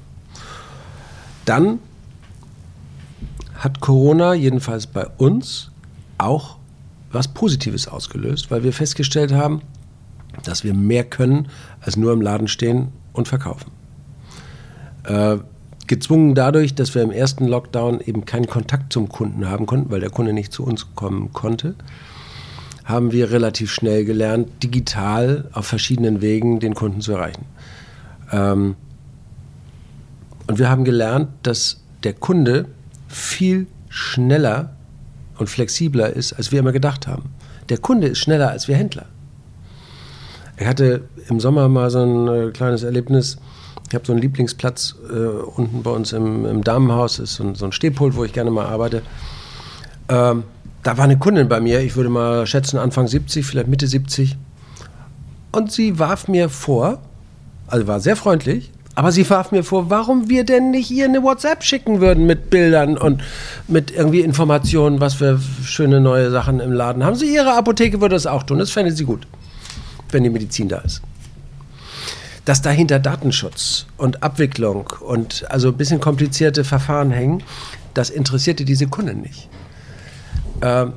[1.45, 1.79] dann
[3.57, 5.71] hat Corona jedenfalls bei uns
[6.17, 6.57] auch
[7.11, 9.61] was Positives ausgelöst, weil wir festgestellt haben,
[10.43, 11.47] dass wir mehr können
[11.81, 13.71] als nur im Laden stehen und verkaufen.
[15.03, 15.37] Äh,
[15.87, 19.99] gezwungen dadurch, dass wir im ersten Lockdown eben keinen Kontakt zum Kunden haben konnten, weil
[19.99, 21.75] der Kunde nicht zu uns kommen konnte,
[22.83, 27.45] haben wir relativ schnell gelernt, digital auf verschiedenen Wegen den Kunden zu erreichen.
[28.31, 28.75] Ähm,
[30.47, 32.67] und wir haben gelernt, dass der Kunde
[33.15, 34.75] viel schneller
[35.37, 37.33] und flexibler ist, als wir immer gedacht haben.
[37.69, 39.05] Der Kunde ist schneller als wir Händler.
[40.57, 43.37] Ich hatte im Sommer mal so ein äh, kleines Erlebnis.
[43.87, 47.55] Ich habe so einen Lieblingsplatz äh, unten bei uns im, im Damenhaus, ist so ein,
[47.55, 49.01] so ein Stehpult, wo ich gerne mal arbeite.
[50.09, 50.43] Ähm,
[50.83, 54.37] da war eine Kundin bei mir, ich würde mal schätzen Anfang 70, vielleicht Mitte 70.
[55.51, 56.99] Und sie warf mir vor,
[57.67, 61.21] also war sehr freundlich, aber sie warf mir vor, warum wir denn nicht ihr eine
[61.21, 63.21] WhatsApp schicken würden mit Bildern und
[63.67, 67.15] mit irgendwie Informationen, was für schöne neue Sachen im Laden haben.
[67.15, 68.57] Sie ihre Apotheke würde das auch tun.
[68.57, 69.27] Das fände sie gut,
[70.11, 71.01] wenn die Medizin da ist.
[72.45, 77.43] Dass dahinter Datenschutz und Abwicklung und also ein bisschen komplizierte Verfahren hängen,
[77.93, 79.49] das interessierte diese Kunden nicht.
[80.61, 80.93] Ähm,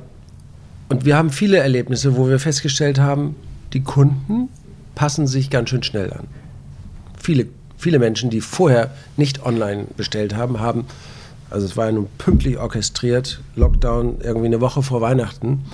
[0.87, 3.35] und wir haben viele Erlebnisse, wo wir festgestellt haben,
[3.73, 4.49] die Kunden
[4.95, 6.27] passen sich ganz schön schnell an.
[7.21, 7.47] Viele
[7.79, 10.85] viele Menschen, die vorher nicht online bestellt haben, haben,
[11.49, 15.65] also es war ja nun pünktlich orchestriert, Lockdown irgendwie eine Woche vor Weihnachten.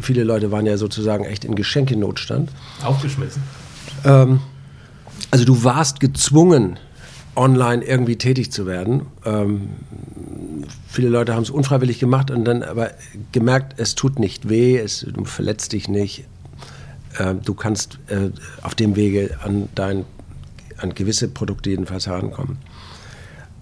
[0.00, 2.50] Viele Leute waren ja sozusagen echt in Geschenkenotstand.
[2.84, 3.42] Aufgeschmissen.
[4.04, 4.40] Ähm,
[5.30, 6.78] also du warst gezwungen,
[7.34, 9.06] online irgendwie tätig zu werden.
[9.24, 9.70] Ähm,
[10.88, 12.90] viele Leute haben es unfreiwillig gemacht und dann aber
[13.32, 16.24] gemerkt, es tut nicht weh, es, du verletzt dich nicht.
[17.18, 18.30] Ähm, du kannst äh,
[18.62, 20.04] auf dem Wege an dein
[20.78, 22.58] an gewisse Produkte jedenfalls herankommen.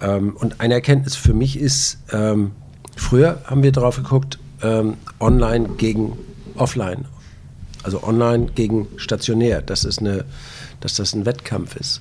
[0.01, 2.53] Ähm, und eine Erkenntnis für mich ist, ähm,
[2.97, 6.19] früher haben wir darauf geguckt, ähm, online gegen
[6.57, 7.07] offline.
[7.83, 10.25] Also online gegen stationär, dass, es eine,
[10.81, 12.01] dass das ein Wettkampf ist.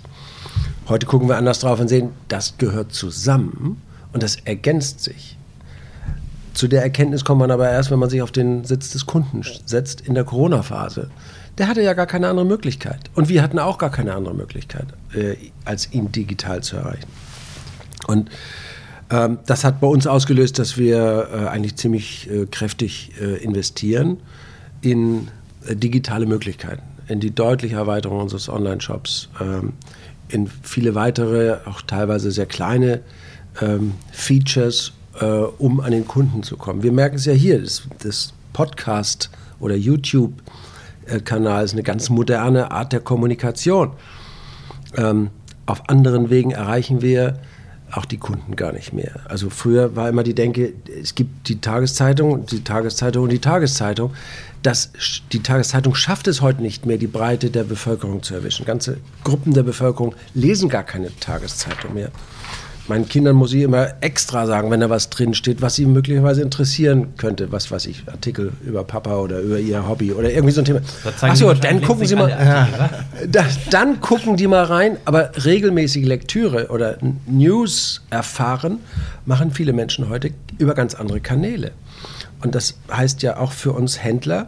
[0.88, 3.82] Heute gucken wir anders drauf und sehen, das gehört zusammen
[4.13, 5.38] und das ergänzt sich.
[6.54, 9.41] Zu der Erkenntnis kommt man aber erst, wenn man sich auf den Sitz des Kunden
[9.65, 11.10] setzt in der Corona-Phase
[11.58, 13.10] der hatte ja gar keine andere Möglichkeit.
[13.16, 15.36] Und wir hatten auch gar keine andere Möglichkeit, äh,
[15.66, 17.08] als ihn digital zu erreichen.
[18.08, 18.30] Und
[19.10, 24.18] ähm, das hat bei uns ausgelöst, dass wir äh, eigentlich ziemlich äh, kräftig äh, investieren
[24.82, 25.28] in
[25.68, 29.74] äh, digitale Möglichkeiten, in die deutliche Erweiterung unseres Online-Shops, ähm,
[30.30, 33.02] in viele weitere, auch teilweise sehr kleine
[33.62, 36.84] ähm, Features, äh, um an den Kunden zu kommen.
[36.84, 40.34] Wir merken es ja hier, das, das Podcast oder YouTube
[41.06, 43.92] Ist eine ganz moderne Art der Kommunikation.
[44.96, 45.30] Ähm,
[45.66, 47.40] auf anderen Wegen erreichen wir
[47.92, 49.20] auch die Kunden gar nicht mehr.
[49.28, 54.14] Also früher war immer die Denke, es gibt die Tageszeitung, die Tageszeitung und die Tageszeitung.
[54.64, 54.92] Das,
[55.32, 58.66] die Tageszeitung schafft es heute nicht mehr, die Breite der Bevölkerung zu erwischen.
[58.66, 62.12] Ganze Gruppen der Bevölkerung lesen gar keine Tageszeitung mehr
[62.91, 66.41] meinen Kindern muss ich immer extra sagen, wenn da was drin steht, was sie möglicherweise
[66.41, 67.49] interessieren könnte.
[67.49, 70.82] Was weiß ich, Artikel über Papa oder über ihr Hobby oder irgendwie so ein Thema.
[71.21, 72.30] Achso, dann gucken sie mal.
[72.30, 72.67] Ja,
[73.30, 78.80] da, dann gucken die mal rein, aber regelmäßige Lektüre oder News erfahren
[79.25, 81.71] machen viele Menschen heute über ganz andere Kanäle.
[82.41, 84.47] Und das heißt ja auch für uns Händler,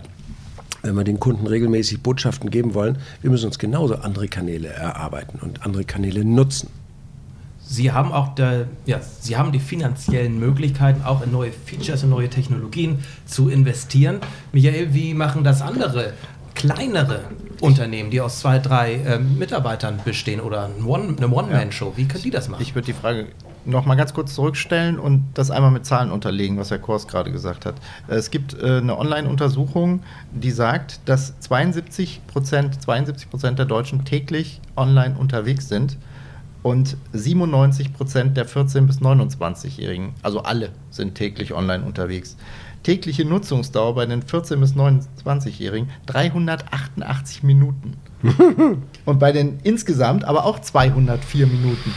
[0.81, 5.39] wenn wir den Kunden regelmäßig Botschaften geben wollen, wir müssen uns genauso andere Kanäle erarbeiten
[5.39, 6.82] und andere Kanäle nutzen.
[7.73, 12.11] Sie haben auch der, ja, Sie haben die finanziellen Möglichkeiten, auch in neue Features, in
[12.11, 14.19] neue Technologien zu investieren.
[14.51, 16.13] Michael, wie machen das andere
[16.53, 17.21] kleinere
[17.61, 21.93] Unternehmen, die aus zwei, drei äh, Mitarbeitern bestehen oder ein One, eine One-Man-Show?
[21.95, 22.61] Wie können die das machen?
[22.61, 23.29] Ich würde die Frage
[23.65, 27.31] noch mal ganz kurz zurückstellen und das einmal mit Zahlen unterlegen, was Herr Kors gerade
[27.31, 27.73] gesagt hat.
[28.07, 35.15] Es gibt äh, eine Online-Untersuchung, die sagt, dass 72 Prozent 72 der Deutschen täglich online
[35.17, 35.97] unterwegs sind
[36.63, 42.37] und 97 Prozent der 14- bis 29-Jährigen, also alle, sind täglich online unterwegs.
[42.81, 47.95] Tägliche Nutzungsdauer bei den 14- bis 29-Jährigen 388 Minuten.
[49.05, 51.93] und bei den insgesamt aber auch 204 Minuten.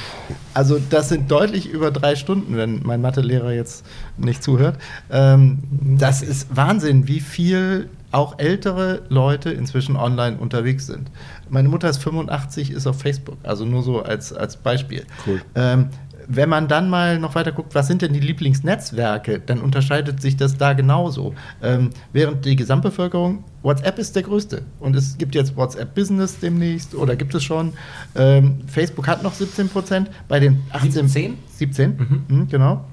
[0.55, 3.85] Also das sind deutlich über drei Stunden, wenn mein Mathelehrer jetzt
[4.16, 4.79] nicht zuhört.
[5.11, 5.59] Ähm,
[5.98, 11.11] das ist Wahnsinn, wie viel auch ältere Leute inzwischen online unterwegs sind.
[11.50, 15.05] Meine Mutter ist 85, ist auf Facebook, also nur so als, als Beispiel.
[15.26, 15.42] Cool.
[15.55, 15.90] Ähm,
[16.29, 20.37] wenn man dann mal noch weiter guckt, was sind denn die Lieblingsnetzwerke, dann unterscheidet sich
[20.37, 21.35] das da genauso.
[21.62, 24.62] Ähm, während die Gesamtbevölkerung, WhatsApp ist der größte.
[24.81, 27.74] Und es gibt jetzt WhatsApp Business demnächst oder gibt es schon.
[28.16, 31.09] Ähm, Facebook hat noch 17 Prozent, bei den 18.
[31.09, 31.38] 17?
[31.48, 32.24] 17, mhm.
[32.29, 32.85] mhm, genau.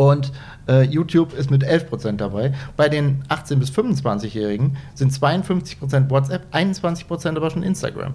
[0.00, 0.32] Und
[0.66, 2.54] äh, YouTube ist mit 11% dabei.
[2.74, 8.14] Bei den 18- bis 25-Jährigen sind 52% WhatsApp, 21% aber schon Instagram.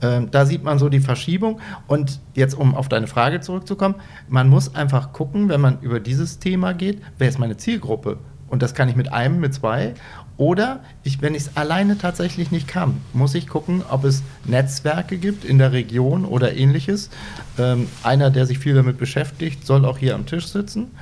[0.00, 1.60] Ähm, da sieht man so die Verschiebung.
[1.88, 3.96] Und jetzt, um auf deine Frage zurückzukommen,
[4.30, 8.16] man muss einfach gucken, wenn man über dieses Thema geht, wer ist meine Zielgruppe?
[8.48, 9.92] Und das kann ich mit einem, mit zwei
[10.38, 15.18] Oder ich, wenn ich es alleine tatsächlich nicht kann, muss ich gucken, ob es Netzwerke
[15.18, 17.10] gibt in der Region oder ähnliches.
[17.58, 20.92] Ähm, einer, der sich viel damit beschäftigt, soll auch hier am Tisch sitzen.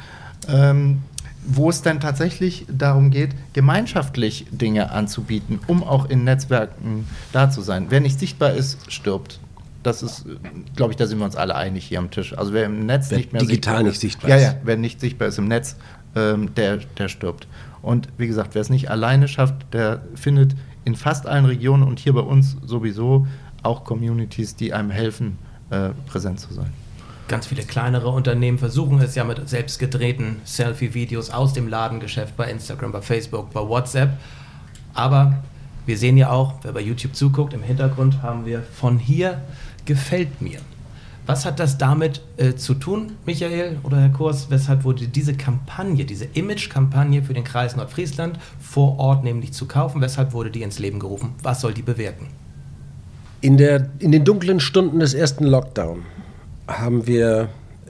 [0.49, 1.03] Ähm,
[1.47, 7.61] wo es dann tatsächlich darum geht, gemeinschaftlich Dinge anzubieten, um auch in Netzwerken da zu
[7.61, 7.87] sein.
[7.91, 9.41] Wer nicht sichtbar ist, stirbt.
[9.83, 10.25] Das ist,
[10.77, 12.37] glaube ich, da sind wir uns alle einig hier am Tisch.
[12.39, 14.43] Also wer im Netz Wer nicht mehr digital sichtbar nicht ist, sichtbar ja, ist.
[14.43, 15.77] ja, wer nicht sichtbar ist im Netz,
[16.17, 17.47] ähm, der, der stirbt.
[17.83, 21.99] Und wie gesagt, wer es nicht alleine schafft, der findet in fast allen Regionen und
[21.99, 23.27] hier bei uns sowieso
[23.63, 26.73] auch Communities, die einem helfen, äh, präsent zu sein.
[27.27, 32.51] Ganz viele kleinere Unternehmen versuchen es ja mit selbst gedrehten Selfie-Videos aus dem Ladengeschäft bei
[32.51, 34.11] Instagram, bei Facebook, bei WhatsApp.
[34.93, 35.43] Aber
[35.87, 39.41] wir sehen ja auch, wer bei YouTube zuguckt, im Hintergrund haben wir von hier
[39.87, 40.59] gefällt mir.
[41.27, 44.51] Was hat das damit äh, zu tun, Michael oder Herr Kurs?
[44.51, 50.03] Weshalb wurde diese Kampagne, diese Image-Kampagne für den Kreis Nordfriesland vor Ort nämlich zu kaufen?
[50.03, 51.35] Weshalb wurde die ins Leben gerufen?
[51.43, 52.27] Was soll die bewirken?
[53.41, 56.03] In, der, in den dunklen Stunden des ersten Lockdown
[56.67, 57.49] haben wir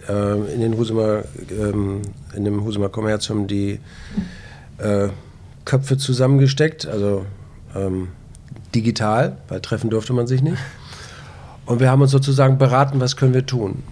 [0.08, 2.02] äh, in, den Husumer, ähm,
[2.34, 3.80] in dem Husumer Kommerzium die
[4.78, 5.08] äh,
[5.64, 7.24] Köpfe zusammengesteckt, also
[7.74, 8.08] ähm,
[8.74, 10.58] digital, weil treffen durfte man sich nicht.
[11.66, 13.82] Und wir haben uns sozusagen beraten, was können wir tun.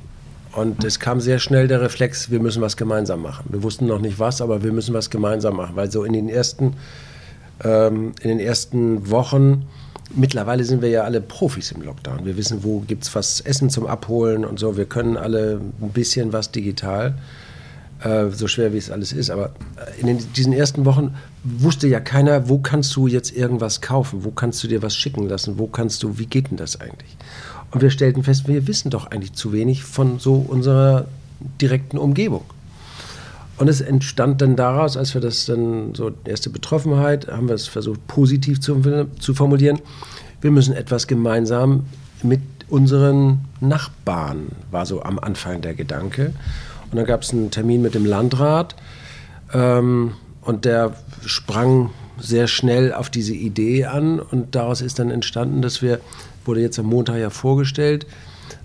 [0.53, 3.47] Und es kam sehr schnell der Reflex, wir müssen was gemeinsam machen.
[3.49, 6.29] Wir wussten noch nicht was, aber wir müssen was gemeinsam machen, weil so in den
[6.29, 6.75] ersten,
[7.65, 9.67] ähm, in den ersten Wochen,
[10.15, 12.25] mittlerweile sind wir ja alle Profis im Lockdown.
[12.25, 14.77] Wir wissen, wo gibt es was Essen zum Abholen und so.
[14.77, 17.19] Wir können alle ein bisschen was digital,
[18.03, 19.31] äh, so schwer wie es alles ist.
[19.31, 19.51] Aber
[20.01, 24.31] in den, diesen ersten Wochen wusste ja keiner, wo kannst du jetzt irgendwas kaufen, wo
[24.31, 27.17] kannst du dir was schicken lassen, wo kannst du, wie geht denn das eigentlich?
[27.71, 31.07] Und wir stellten fest, wir wissen doch eigentlich zu wenig von so unserer
[31.61, 32.45] direkten Umgebung.
[33.63, 37.69] Und es entstand dann daraus, als wir das dann so erste Betroffenheit, haben wir es
[37.69, 39.79] versucht positiv zu, zu formulieren.
[40.41, 41.85] Wir müssen etwas gemeinsam
[42.25, 46.33] mit unseren Nachbarn, war so am Anfang der Gedanke.
[46.91, 48.75] Und dann gab es einen Termin mit dem Landrat
[49.53, 55.63] ähm, und der sprang sehr schnell auf diese Idee an und daraus ist dann entstanden,
[55.63, 56.01] dass wir,
[56.45, 58.09] wurde jetzt am Montag ja vorgestellt,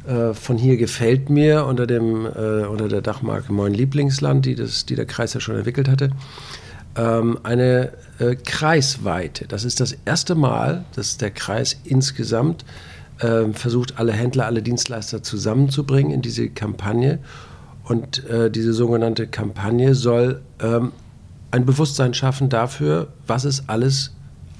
[0.08, 4.86] äh, von hier gefällt mir unter, dem, äh, unter der Dachmarke Moin Lieblingsland, die, das,
[4.86, 6.12] die der Kreis ja schon entwickelt hatte,
[6.96, 9.48] ähm, eine äh, kreisweite.
[9.48, 12.63] Das ist das erste Mal, dass der Kreis insgesamt
[13.20, 17.20] äh, versucht, alle Händler, alle Dienstleister zusammenzubringen in diese Kampagne.
[17.84, 20.93] Und äh, diese sogenannte Kampagne soll ähm,
[21.52, 24.13] ein Bewusstsein schaffen dafür, was es alles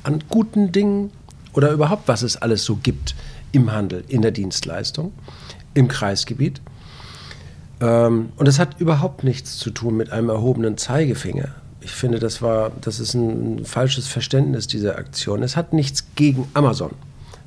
[0.04, 1.12] an guten Dingen
[1.54, 3.16] oder überhaupt, was es alles so gibt
[3.52, 5.14] im Handel, in der Dienstleistung,
[5.74, 6.62] im Kreisgebiet.
[7.82, 11.50] Ähm, und das hat überhaupt nichts zu tun mit einem erhobenen Zeigefinger.
[11.82, 15.44] Ich finde, das, war, das ist ein falsches Verständnis dieser Aktion.
[15.44, 16.92] Es hat nichts gegen Amazon.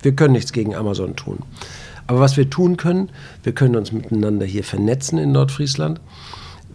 [0.02, 1.40] Wir können nichts gegen Amazon tun.
[2.06, 3.10] Aber was wir tun können,
[3.42, 6.00] wir können uns miteinander hier vernetzen in Nordfriesland.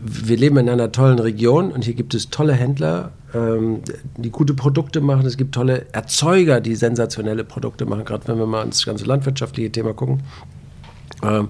[0.08, 3.82] Wir leben in einer tollen Region und hier gibt es tolle Händler, ähm,
[4.18, 5.26] die gute Produkte machen.
[5.26, 9.72] Es gibt tolle Erzeuger, die sensationelle Produkte machen, gerade wenn wir mal ins ganze landwirtschaftliche
[9.72, 10.22] Thema gucken.
[11.24, 11.48] Ähm,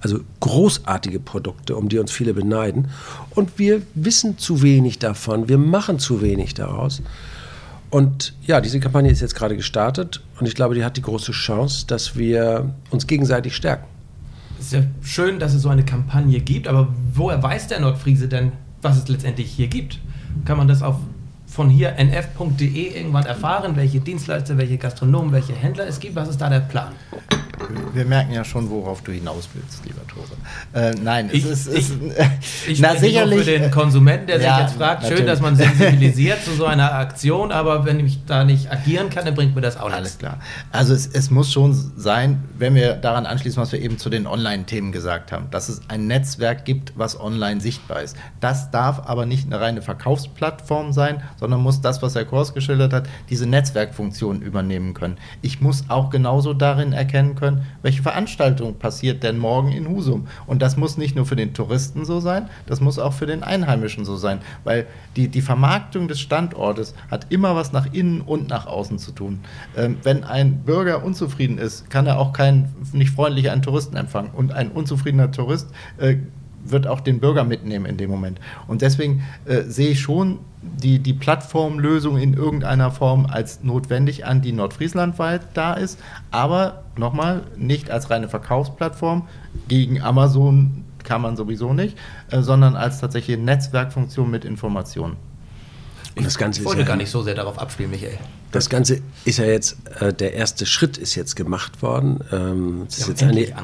[0.00, 2.88] also großartige Produkte, um die uns viele beneiden.
[3.34, 7.02] Und wir wissen zu wenig davon, wir machen zu wenig daraus.
[7.90, 11.32] Und ja, diese Kampagne ist jetzt gerade gestartet und ich glaube, die hat die große
[11.32, 13.86] Chance, dass wir uns gegenseitig stärken.
[14.58, 18.28] Es ist ja schön, dass es so eine Kampagne gibt, aber woher weiß der Nordfriese
[18.28, 20.00] denn, was es letztendlich hier gibt?
[20.44, 20.96] Kann man das auf
[21.46, 26.14] von hier nf.de irgendwann erfahren, welche Dienstleister, welche Gastronomen, welche Händler es gibt?
[26.14, 26.92] Was ist da der Plan?
[27.92, 30.26] Wir merken ja schon, worauf du hinaus willst, lieber Tore.
[30.72, 34.66] Äh, nein, Ich- es ist, ich- Ich na sicherlich für den Konsumenten, der Ja, sich
[34.66, 35.30] jetzt fragt, schön, natürlich.
[35.30, 39.34] dass man sensibilisiert zu so einer Aktion, aber wenn ich da nicht agieren kann, dann
[39.34, 40.18] bringt mir das auch Alles nichts.
[40.18, 40.38] klar.
[40.70, 44.26] Also es, es muss schon sein, wenn wir daran anschließen, was wir eben zu den
[44.26, 48.16] Online-Themen gesagt haben, dass es ein Netzwerk gibt, was online sichtbar ist.
[48.40, 52.92] Das darf aber nicht eine reine Verkaufsplattform sein, sondern muss das, was Herr Kors geschildert
[52.92, 55.16] hat, diese Netzwerkfunktion übernehmen können.
[55.42, 57.47] Ich muss auch genauso darin erkennen können,
[57.82, 60.28] welche Veranstaltung passiert denn morgen in Husum.
[60.46, 63.42] Und das muss nicht nur für den Touristen so sein, das muss auch für den
[63.42, 68.48] Einheimischen so sein, weil die, die Vermarktung des Standortes hat immer was nach innen und
[68.48, 69.40] nach außen zu tun.
[69.76, 74.30] Ähm, wenn ein Bürger unzufrieden ist, kann er auch keinen, nicht freundlich einen Touristen empfangen.
[74.32, 76.16] Und ein unzufriedener Tourist äh,
[76.70, 78.40] wird auch den Bürger mitnehmen in dem Moment.
[78.66, 84.42] Und deswegen äh, sehe ich schon die, die Plattformlösung in irgendeiner Form als notwendig an,
[84.42, 85.98] die nordfrieslandweit da ist,
[86.30, 89.28] aber nochmal nicht als reine Verkaufsplattform.
[89.68, 91.96] Gegen Amazon kann man sowieso nicht,
[92.30, 95.16] äh, sondern als tatsächliche Netzwerkfunktion mit Informationen.
[96.16, 98.18] Und das Ganze Ich ist wollte ja, gar nicht so sehr darauf abspielen, Michael.
[98.50, 102.20] Das Ganze ist ja jetzt, äh, der erste Schritt ist jetzt gemacht worden.
[102.32, 103.54] Ähm, es ist jetzt an die, ne?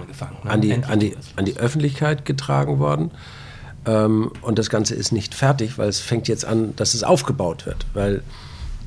[0.45, 3.11] an, die, an, die, an die Öffentlichkeit getragen worden.
[3.87, 7.65] Ähm, und das Ganze ist nicht fertig, weil es fängt jetzt an, dass es aufgebaut
[7.65, 7.87] wird.
[7.95, 8.23] Weil,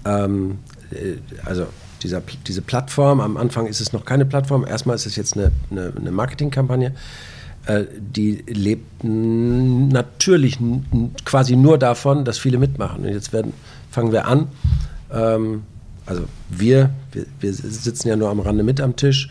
[0.05, 0.59] ähm,
[0.91, 1.65] äh, also
[2.03, 5.51] dieser, diese Plattform, am Anfang ist es noch keine Plattform, erstmal ist es jetzt eine,
[5.71, 6.93] eine, eine Marketingkampagne.
[7.65, 10.59] Äh, die lebt n- natürlich
[11.25, 13.03] quasi nur davon, dass viele mitmachen.
[13.03, 13.53] Und jetzt werden,
[13.89, 14.47] fangen wir an.
[15.11, 15.63] Ähm,
[16.07, 19.29] also wir, wir, wir sitzen ja nur am Rande mit am Tisch.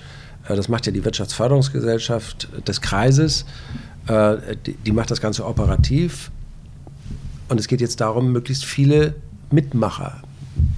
[0.49, 3.47] Äh, das macht ja die Wirtschaftsförderungsgesellschaft des Kreises.
[4.07, 6.31] Äh, die, macht das Ganze operativ.
[7.49, 9.15] Und es geht jetzt darum, möglichst viele
[9.51, 10.23] Mitmacher,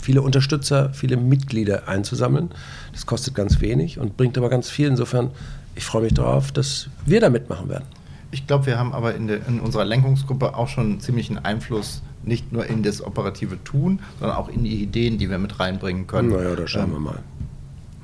[0.01, 2.51] viele Unterstützer, viele Mitglieder einzusammeln.
[2.93, 4.89] Das kostet ganz wenig und bringt aber ganz viel.
[4.89, 5.31] Insofern,
[5.75, 7.85] ich freue mich darauf, dass wir da mitmachen werden.
[8.31, 12.53] Ich glaube, wir haben aber in, der, in unserer Lenkungsgruppe auch schon ziemlichen Einfluss, nicht
[12.53, 16.29] nur in das operative Tun, sondern auch in die Ideen, die wir mit reinbringen können.
[16.31, 17.19] Naja, da schauen Ähm, wir mal.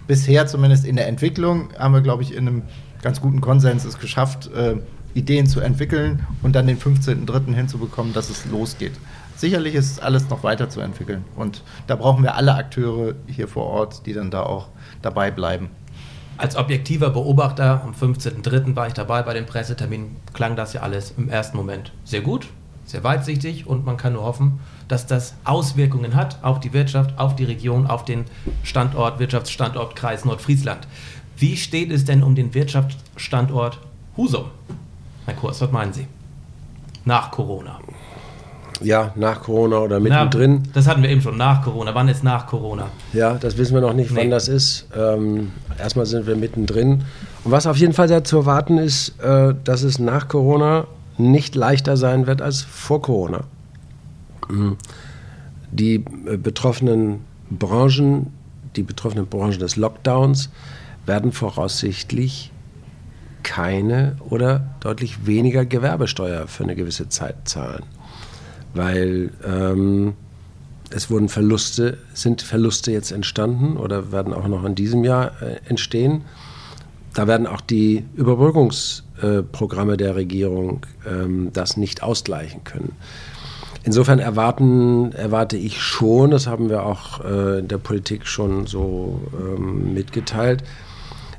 [0.06, 2.62] bisher zumindest in der Entwicklung haben wir, glaube ich, in einem
[3.02, 4.76] ganz guten Konsens es geschafft, äh,
[5.14, 7.54] Ideen zu entwickeln und dann den 15.03.
[7.54, 8.92] hinzubekommen, dass es losgeht.
[9.36, 14.12] Sicherlich ist alles noch weiterzuentwickeln und da brauchen wir alle Akteure hier vor Ort, die
[14.12, 14.68] dann da auch
[15.02, 15.70] dabei bleiben.
[16.36, 18.74] Als objektiver Beobachter am 15.03.
[18.74, 22.48] war ich dabei bei dem Pressetermin, klang das ja alles im ersten Moment sehr gut,
[22.86, 27.34] sehr weitsichtig und man kann nur hoffen, dass das Auswirkungen hat auf die Wirtschaft, auf
[27.36, 28.24] die Region, auf den
[28.62, 30.86] Standort, Wirtschaftsstandort Kreis Nordfriesland.
[31.36, 33.78] Wie steht es denn um den Wirtschaftsstandort
[34.16, 34.44] Husum?
[35.26, 36.06] Herr Kurs, was meinen Sie?
[37.04, 37.78] Nach Corona.
[38.80, 40.62] Ja, nach Corona oder Na, mittendrin.
[40.74, 41.94] das hatten wir eben schon, nach Corona.
[41.94, 42.86] Wann ist nach Corona?
[43.12, 44.30] Ja, das wissen wir noch nicht, wann Nee.
[44.30, 44.88] das ist.
[44.96, 47.04] Ähm, erstmal sind wir mittendrin.
[47.44, 50.86] Und was auf jeden Fall sehr zu erwarten ist, äh, dass es nach Corona
[51.18, 53.44] nicht leichter sein wird als vor Corona.
[54.48, 54.76] Mhm.
[55.70, 58.32] Die äh, betroffenen Branchen,
[58.76, 60.50] die betroffenen Branchen des Lockdowns
[61.06, 62.50] werden voraussichtlich
[63.42, 67.84] keine oder deutlich weniger Gewerbesteuer für eine gewisse Zeit zahlen.
[68.72, 70.14] Weil ähm,
[70.90, 75.60] es wurden Verluste, sind Verluste jetzt entstanden oder werden auch noch in diesem Jahr äh,
[75.68, 76.22] entstehen.
[77.14, 82.92] Da werden auch die Überbrückungsprogramme der Regierung ähm, das nicht ausgleichen können.
[83.84, 89.20] Insofern erwarten, erwarte ich schon, das haben wir auch äh, in der Politik schon so
[89.38, 90.64] ähm, mitgeteilt,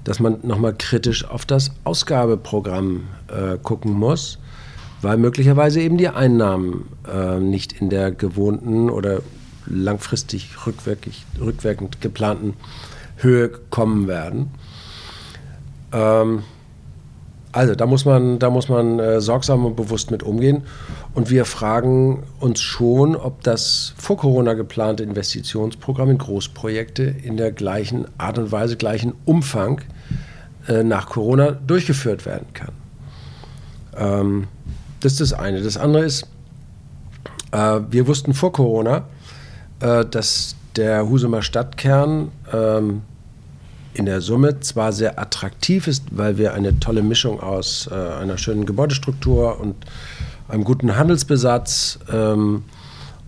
[0.04, 4.38] dass man nochmal kritisch auf das Ausgabeprogramm äh, gucken muss,
[5.02, 9.22] weil möglicherweise eben die Einnahmen äh, nicht in der gewohnten oder
[9.66, 12.54] langfristig rückwirkend geplanten
[13.18, 14.52] Höhe kommen werden.
[15.96, 16.44] Ähm,
[17.56, 20.64] also da muss man, da muss man äh, sorgsam und bewusst mit umgehen.
[21.14, 27.54] Und wir fragen uns schon, ob das vor Corona geplante Investitionsprogramm in Großprojekte in der
[27.54, 29.80] gleichen Art und Weise, gleichen Umfang
[30.68, 32.74] äh, nach Corona durchgeführt werden kann.
[33.96, 34.48] Ähm,
[35.00, 35.62] das ist das eine.
[35.62, 36.28] Das andere ist,
[37.54, 39.04] äh, wir wussten vor Corona,
[39.80, 43.04] äh, dass der Husumer Stadtkern ähm,
[43.96, 48.38] in der Summe zwar sehr attraktiv ist, weil wir eine tolle Mischung aus äh, einer
[48.38, 49.76] schönen Gebäudestruktur und
[50.48, 52.64] einem guten Handelsbesatz ähm,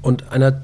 [0.02, 0.62] und einer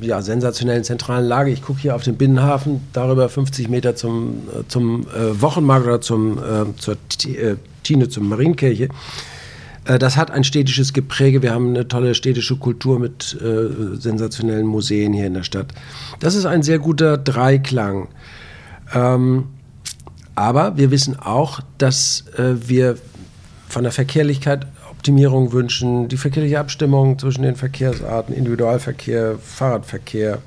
[0.00, 1.50] ja, sensationellen zentralen Lage.
[1.50, 6.00] Ich gucke hier auf den Binnenhafen, darüber 50 Meter zum, äh, zum äh, Wochenmarkt oder
[6.00, 8.88] zum, äh, zur T äh, Tine, zum Marienkirche.
[9.84, 11.42] Äh, Das hat ein städtisches Gepräge.
[11.42, 13.36] Wir haben eine tolle städtische Kultur mit
[13.94, 15.68] sensationellen Museen hier in der Stadt.
[16.20, 18.08] Das ist ein sehr guter Dreiklang.
[18.94, 19.48] Ähm,
[20.34, 22.96] aber wir wissen auch, dass äh, wir
[23.68, 30.38] von der Verkehrlichkeit Optimierung wünschen, die verkehrliche Abstimmung zwischen den Verkehrsarten, Individualverkehr, Fahrradverkehr,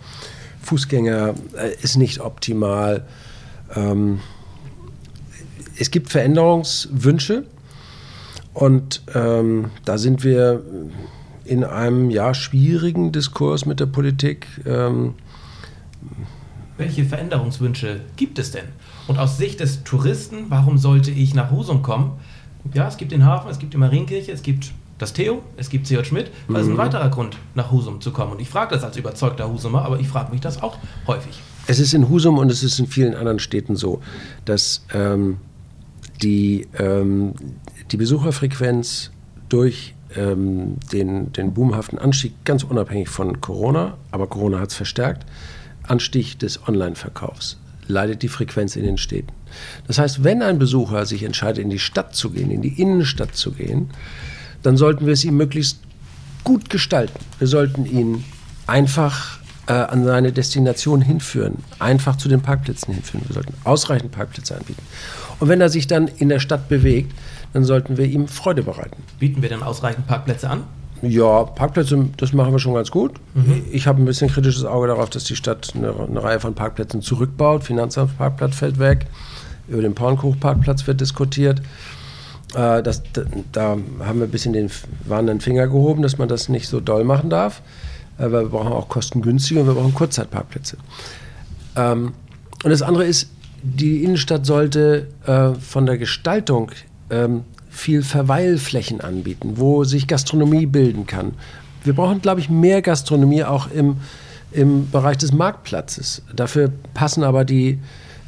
[0.62, 3.04] Fußgänger äh, ist nicht optimal.
[3.76, 4.20] Ähm,
[5.80, 7.46] es gibt Veränderungswünsche
[8.54, 10.62] und ähm, da sind wir
[11.46, 14.46] in einem ja schwierigen Diskurs mit der Politik.
[14.66, 15.16] Ähm,
[16.78, 18.66] Welche Veränderungswünsche gibt es denn?
[19.08, 22.14] Und aus Sicht des Touristen, warum sollte ich nach Husum kommen?
[22.74, 25.86] Ja, es gibt den Hafen, es gibt die Marienkirche, es gibt das Theo, es gibt
[25.86, 26.06] C.J.
[26.06, 26.32] Schmidt.
[26.48, 28.32] Was ist ein weiterer Grund, nach Husum zu kommen?
[28.32, 31.40] Und ich frage das als überzeugter Husumer, aber ich frage mich das auch häufig.
[31.68, 34.02] Es ist in Husum und es ist in vielen anderen Städten so,
[34.46, 35.38] dass ähm,
[36.22, 37.34] die, ähm,
[37.92, 39.12] die Besucherfrequenz
[39.50, 45.26] durch ähm, den, den boomhaften Anstieg, ganz unabhängig von Corona, aber Corona hat es verstärkt,
[45.88, 47.58] Anstieg des Online-Verkaufs
[47.88, 49.34] leidet die Frequenz in den Städten.
[49.88, 53.36] Das heißt, wenn ein Besucher sich entscheidet, in die Stadt zu gehen, in die Innenstadt
[53.36, 53.90] zu gehen,
[54.62, 55.80] dann sollten wir es ihm möglichst
[56.44, 57.20] gut gestalten.
[57.40, 58.24] Wir sollten ihn
[58.68, 63.26] einfach äh, an seine Destination hinführen, einfach zu den Parkplätzen hinführen.
[63.28, 64.82] Wir sollten ausreichend Parkplätze anbieten.
[65.40, 67.14] Und wenn er sich dann in der Stadt bewegt,
[67.54, 69.04] dann sollten wir ihm Freude bereiten.
[69.20, 70.64] Bieten wir dann ausreichend Parkplätze an?
[71.06, 73.14] Ja, Parkplätze, das machen wir schon ganz gut.
[73.34, 73.64] Mhm.
[73.72, 77.02] Ich habe ein bisschen kritisches Auge darauf, dass die Stadt eine, eine Reihe von Parkplätzen
[77.02, 77.66] zurückbaut.
[77.66, 79.08] Finanzamtsparkplatz fällt weg.
[79.68, 81.62] Über den Pornkuchparkplatz wird diskutiert.
[82.56, 83.04] Äh, das,
[83.52, 84.72] da, haben wir ein bisschen den
[85.06, 87.62] warnenden Finger gehoben, dass man das nicht so doll machen darf.
[88.18, 90.78] Äh, weil wir brauchen auch kostengünstige und wir brauchen Kurzzeitparkplätze.
[91.76, 92.14] Ähm,
[92.64, 93.30] und das andere ist,
[93.62, 96.72] die Innenstadt sollte äh, von der Gestaltung
[97.10, 97.44] ähm,
[97.74, 101.34] viel Verweilflächen anbieten, wo sich Gastronomie bilden kann.
[101.84, 103.98] Wir brauchen, glaube ich, mehr Gastronomie auch im,
[104.52, 106.22] im Bereich des Marktplatzes.
[106.34, 107.80] Dafür passen aber die,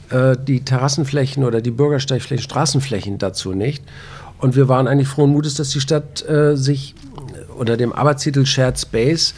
[0.10, 3.84] äh, die Terrassenflächen oder die Bürgersteigflächen, Straßenflächen dazu nicht.
[4.40, 6.96] Und wir waren eigentlich frohen Mutes, dass die Stadt äh, sich
[7.58, 9.34] unter dem Arbeitstitel Shared Space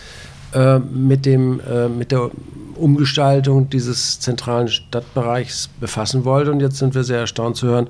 [0.53, 2.31] äh, mit, dem, äh, mit der
[2.75, 6.51] Umgestaltung dieses zentralen Stadtbereichs befassen wollte.
[6.51, 7.87] Und jetzt sind wir sehr erstaunt zu hören,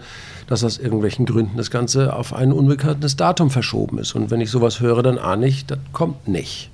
[0.47, 4.15] dass aus irgendwelchen Gründen das Ganze auf ein unbekanntes Datum verschoben ist.
[4.15, 6.71] Und wenn ich sowas höre, dann ahne ich, das kommt nicht,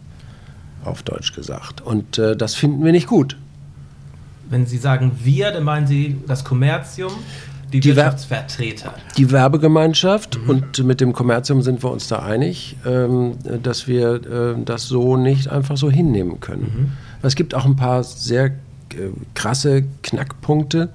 [0.85, 1.81] auf Deutsch gesagt.
[1.81, 3.35] Und äh, das finden wir nicht gut.
[4.49, 7.11] Wenn Sie sagen wir, dann meinen Sie das Kommerzium,
[7.71, 8.93] die, die Wirtschaftsvertreter.
[9.17, 10.49] Die Werbegemeinschaft mhm.
[10.49, 15.17] und mit dem Kommerzium sind wir uns da einig, ähm, dass wir äh, das so
[15.17, 16.61] nicht einfach so hinnehmen können.
[16.61, 16.91] Mhm.
[17.23, 18.51] Es gibt auch ein paar sehr äh,
[19.33, 20.89] krasse Knackpunkte.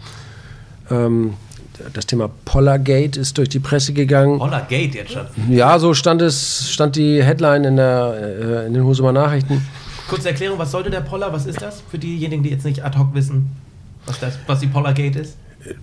[1.93, 4.39] Das Thema Pollergate ist durch die Presse gegangen.
[4.39, 5.27] Pollergate jetzt schon?
[5.51, 9.67] Ja, so stand es, stand die Headline in, der, äh, in den Husumer Nachrichten.
[10.09, 11.33] Kurze Erklärung, was sollte der Poller?
[11.33, 13.51] Was ist das für diejenigen, die jetzt nicht ad hoc wissen,
[14.07, 15.37] was, das, was die Pollergate ist?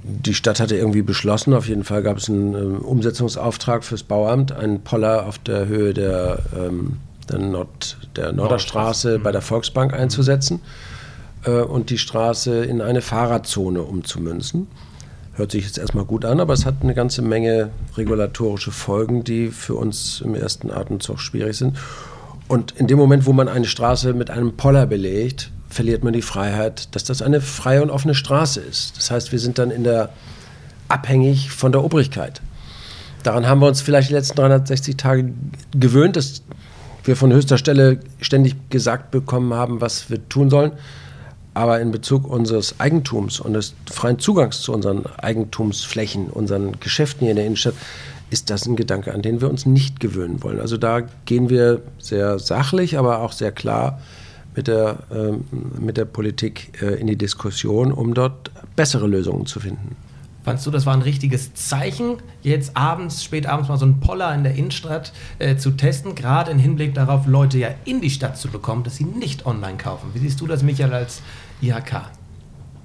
[0.04, 4.52] Die Stadt hatte irgendwie beschlossen, auf jeden Fall gab es einen ähm, Umsetzungsauftrag fürs Bauamt,
[4.52, 6.98] einen Poller auf der Höhe der, ähm,
[7.30, 10.62] der, Nord, der Norderstraße bei der Volksbank einzusetzen
[11.46, 14.68] äh, und die Straße in eine Fahrradzone umzumünzen.
[15.36, 19.50] Hört sich jetzt erstmal gut an, aber es hat eine ganze Menge regulatorische Folgen, die
[19.50, 21.78] für uns im ersten Atemzug schwierig sind.
[22.48, 26.22] Und in dem Moment, wo man eine Straße mit einem Poller belegt, verliert man die
[26.22, 28.96] Freiheit, dass das eine freie und offene Straße ist.
[28.98, 30.10] Das heißt, wir sind dann in der
[30.88, 32.42] abhängig von der Obrigkeit.
[33.24, 35.34] Daran haben wir uns vielleicht die letzten 360 Tage
[35.72, 36.44] gewöhnt, dass
[37.04, 40.72] wir von höchster Stelle ständig gesagt bekommen haben, was wir tun sollen.
[41.56, 47.32] Aber in Bezug unseres Eigentums und des freien Zugangs zu unseren Eigentumsflächen, unseren Geschäften hier
[47.32, 47.76] in der Innenstadt,
[48.30, 50.60] ist das ein Gedanke, an den wir uns nicht gewöhnen wollen.
[50.60, 54.02] Also da gehen wir sehr sachlich, aber auch sehr klar
[54.54, 55.46] mit der, ähm,
[55.80, 59.96] mit der Politik äh, in die Diskussion, um dort bessere Lösungen zu finden.
[60.44, 64.34] Fandst du, das war ein richtiges Zeichen, jetzt abends, spät abends mal so einen Poller
[64.36, 68.38] in der Innenstadt äh, zu testen, gerade im Hinblick darauf, Leute ja in die Stadt
[68.38, 70.12] zu bekommen, dass sie nicht online kaufen?
[70.14, 71.24] Wie siehst du das, Michael, als
[71.62, 72.10] IHK?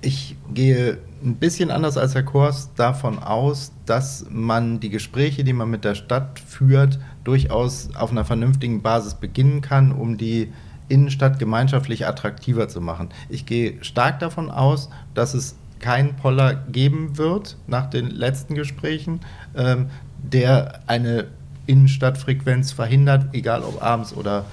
[0.02, 5.52] Ich gehe ein bisschen anders als Herr Kors davon aus, dass man die Gespräche, die
[5.52, 10.52] man mit der Stadt führt, durchaus auf einer vernünftigen Basis beginnen kann, um die
[10.88, 13.10] Innenstadt gemeinschaftlich attraktiver zu machen.
[13.28, 19.20] Ich gehe stark davon aus, dass es keinen Poller geben wird nach den letzten Gesprächen,
[19.56, 19.88] ähm,
[20.22, 21.28] der eine
[21.66, 24.44] Innenstadtfrequenz verhindert, egal ob abends oder,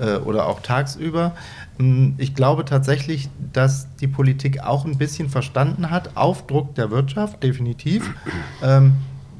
[0.00, 1.32] äh, oder auch tagsüber.
[1.78, 6.90] Hm, ich glaube tatsächlich, dass die Politik auch ein bisschen verstanden hat, auf Druck der
[6.90, 8.08] Wirtschaft, definitiv,
[8.62, 8.94] ähm,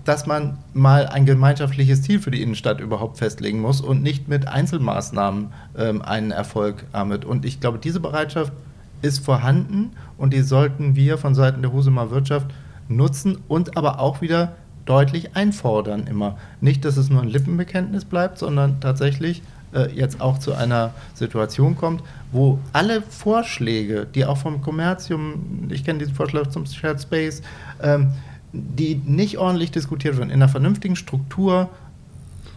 [0.05, 4.49] dass man mal ein gemeinschaftliches Ziel für die Innenstadt überhaupt festlegen muss und nicht mit
[4.49, 7.25] Einzelmaßnahmen ähm, einen Erfolg damit.
[7.25, 8.53] Und ich glaube, diese Bereitschaft
[9.01, 12.49] ist vorhanden und die sollten wir von Seiten der Husumer Wirtschaft
[12.89, 16.37] nutzen und aber auch wieder deutlich einfordern immer.
[16.61, 19.43] Nicht, dass es nur ein Lippenbekenntnis bleibt, sondern tatsächlich
[19.75, 22.03] äh, jetzt auch zu einer Situation kommt,
[22.33, 27.43] wo alle Vorschläge, die auch vom Kommerzium, ich kenne diesen Vorschlag zum Shared Space,
[27.83, 28.13] ähm,
[28.53, 31.69] die nicht ordentlich diskutiert werden, in einer vernünftigen Struktur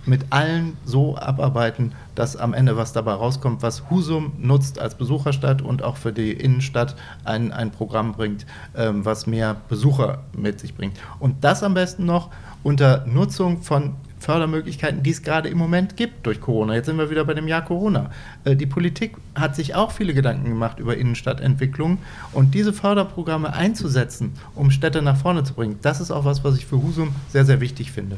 [0.07, 5.61] mit allen so abarbeiten, dass am Ende was dabei rauskommt, was Husum nutzt als Besucherstadt
[5.61, 6.95] und auch für die Innenstadt
[7.25, 8.45] ein, ein Programm bringt,
[8.75, 10.97] ähm, was mehr Besucher mit sich bringt.
[11.19, 12.29] Und das am besten noch
[12.63, 16.75] unter Nutzung von Fördermöglichkeiten, die es gerade im Moment gibt durch Corona.
[16.75, 18.11] Jetzt sind wir wieder bei dem Jahr Corona.
[18.43, 21.99] Äh, die Politik hat sich auch viele Gedanken gemacht über Innenstadtentwicklung
[22.33, 26.57] und diese Förderprogramme einzusetzen, um Städte nach vorne zu bringen, das ist auch was, was
[26.57, 28.17] ich für Husum sehr, sehr wichtig finde.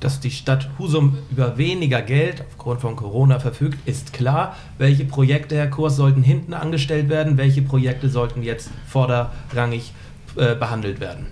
[0.00, 4.56] Dass die Stadt Husum über weniger Geld aufgrund von Corona verfügt, ist klar.
[4.76, 7.36] Welche Projekte, Herr Kurs, sollten hinten angestellt werden?
[7.36, 9.92] Welche Projekte sollten jetzt vorderrangig
[10.34, 11.26] äh, behandelt werden?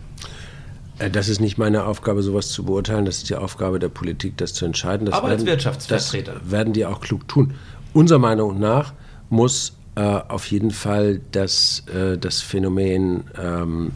[1.01, 3.05] Äh, das ist nicht meine Aufgabe, sowas zu beurteilen.
[3.05, 5.07] Das ist die Aufgabe der Politik, das zu entscheiden.
[5.07, 6.35] Das Aber werden, als Wirtschaftsvertreter.
[6.35, 7.55] Das werden die auch klug tun.
[7.93, 8.93] Unserer Meinung nach
[9.31, 13.93] muss äh, auf jeden Fall das, äh, das Phänomen ähm,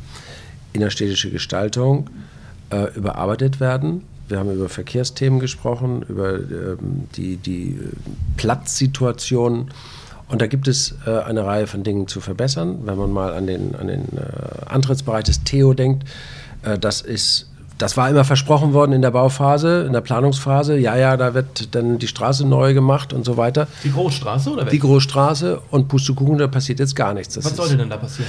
[0.73, 2.11] innerstädtische Gestaltung
[2.71, 4.03] äh, überarbeitet werden.
[4.27, 7.91] Wir haben über Verkehrsthemen gesprochen, über ähm, die, die äh,
[8.37, 9.69] Platzsituation.
[10.29, 12.81] Und da gibt es äh, eine Reihe von Dingen zu verbessern.
[12.85, 16.05] Wenn man mal an den, an den äh, Antrittsbereich des Theo denkt,
[16.79, 20.79] das ist das war immer versprochen worden in der Bauphase, in der Planungsphase.
[20.79, 23.67] Ja, ja, da wird dann die Straße neu gemacht und so weiter.
[23.83, 27.35] Die Großstraße oder Die Großstraße und Pustekuchen, da passiert jetzt gar nichts.
[27.35, 28.29] Das Was sollte denn da passieren?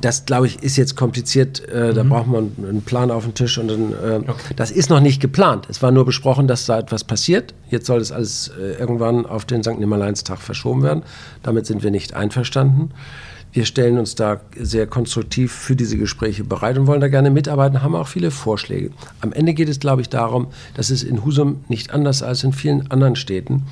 [0.00, 1.66] Das, glaube ich, ist jetzt kompliziert.
[1.68, 3.56] Äh, Da braucht man einen Plan auf den Tisch.
[3.58, 4.28] Und dann, äh, Mhm.
[4.30, 4.54] Okay.
[4.56, 5.66] Das ist noch nicht geplant.
[5.68, 7.54] Es war nur besprochen, dass da etwas passiert.
[7.70, 9.78] Jetzt soll das alles äh, irgendwann auf den St.
[9.78, 11.02] Nimmerleinstag verschoben werden.
[11.42, 12.90] Damit sind wir nicht einverstanden.
[13.52, 17.82] Wir stellen uns da sehr konstruktiv für diese Gespräche bereit und wollen da gerne mitarbeiten,
[17.82, 18.90] haben auch viele Vorschläge.
[19.22, 22.52] Am Ende geht es, glaube ich, darum, dass es in Husum nicht anders als in
[22.52, 23.62] vielen anderen Städten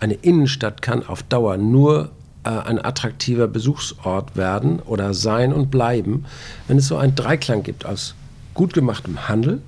[0.00, 2.10] eine Innenstadt kann auf Dauer nur
[2.42, 6.24] äh, ein attraktiver Besuchsort werden oder sein und bleiben,
[6.68, 8.14] wenn es so einen Dreiklang gibt aus
[8.54, 9.60] gut gemachtem Handel,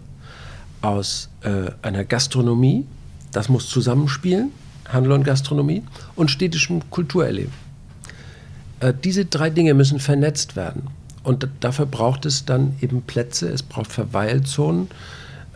[0.81, 2.87] aus äh, einer Gastronomie,
[3.31, 4.53] das muss zusammenspielen,
[4.89, 5.83] Handel und Gastronomie,
[6.17, 7.62] und städtischem Kulturerleben.
[8.83, 10.89] Äh, diese drei Dinge müssen vernetzt werden.
[11.23, 14.89] Und dafür braucht es dann eben Plätze, es braucht Verweilzonen,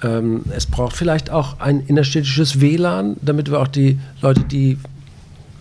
[0.03, 4.79] ähm, es braucht vielleicht auch ein innerstädtisches WLAN, damit wir auch die Leute, die,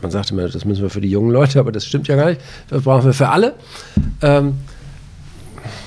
[0.03, 2.29] man sagt immer, das müssen wir für die jungen Leute, aber das stimmt ja gar
[2.29, 3.55] nicht, das brauchen wir für alle.
[4.21, 4.59] Ähm,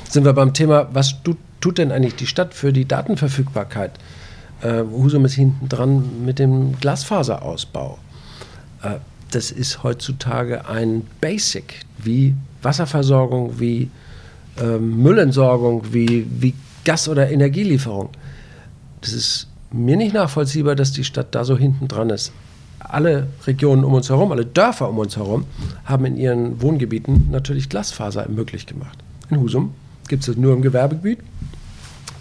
[0.08, 3.92] sind wir beim Thema, was tut, tut denn eigentlich die Stadt für die Datenverfügbarkeit?
[4.62, 7.98] Äh, Husum ist hinten dran mit dem Glasfaserausbau.
[8.82, 8.96] Äh,
[9.30, 13.90] das ist heutzutage ein Basic, wie Wasserversorgung, wie
[14.60, 16.54] ähm, Müllentsorgung, wie, wie
[16.84, 18.10] Gas- oder Energielieferung.
[19.00, 22.32] Das ist mir nicht nachvollziehbar, dass die Stadt da so hinten dran ist.
[22.78, 25.44] Alle Regionen um uns herum, alle Dörfer um uns herum
[25.84, 28.98] haben in ihren Wohngebieten natürlich Glasfaser möglich gemacht.
[29.30, 29.74] In Husum
[30.08, 31.18] gibt es das nur im Gewerbegebiet.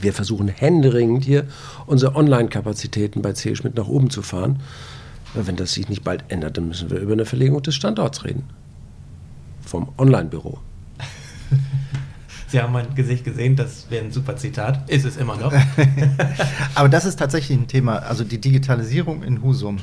[0.02, 1.46] Wir versuchen händeringend hier
[1.86, 3.56] unsere Online-Kapazitäten bei C.
[3.56, 4.60] Schmidt nach oben zu fahren.
[5.34, 8.44] Wenn das sich nicht bald ändert, dann müssen wir über eine Verlegung des Standorts reden.
[9.62, 10.60] Vom Online-Büro.
[12.48, 14.90] Sie haben mein Gesicht gesehen, das wäre ein super Zitat.
[14.90, 15.54] Ist es immer noch.
[16.76, 17.98] Aber das ist tatsächlich ein Thema.
[17.98, 19.80] Also die Digitalisierung in Husum,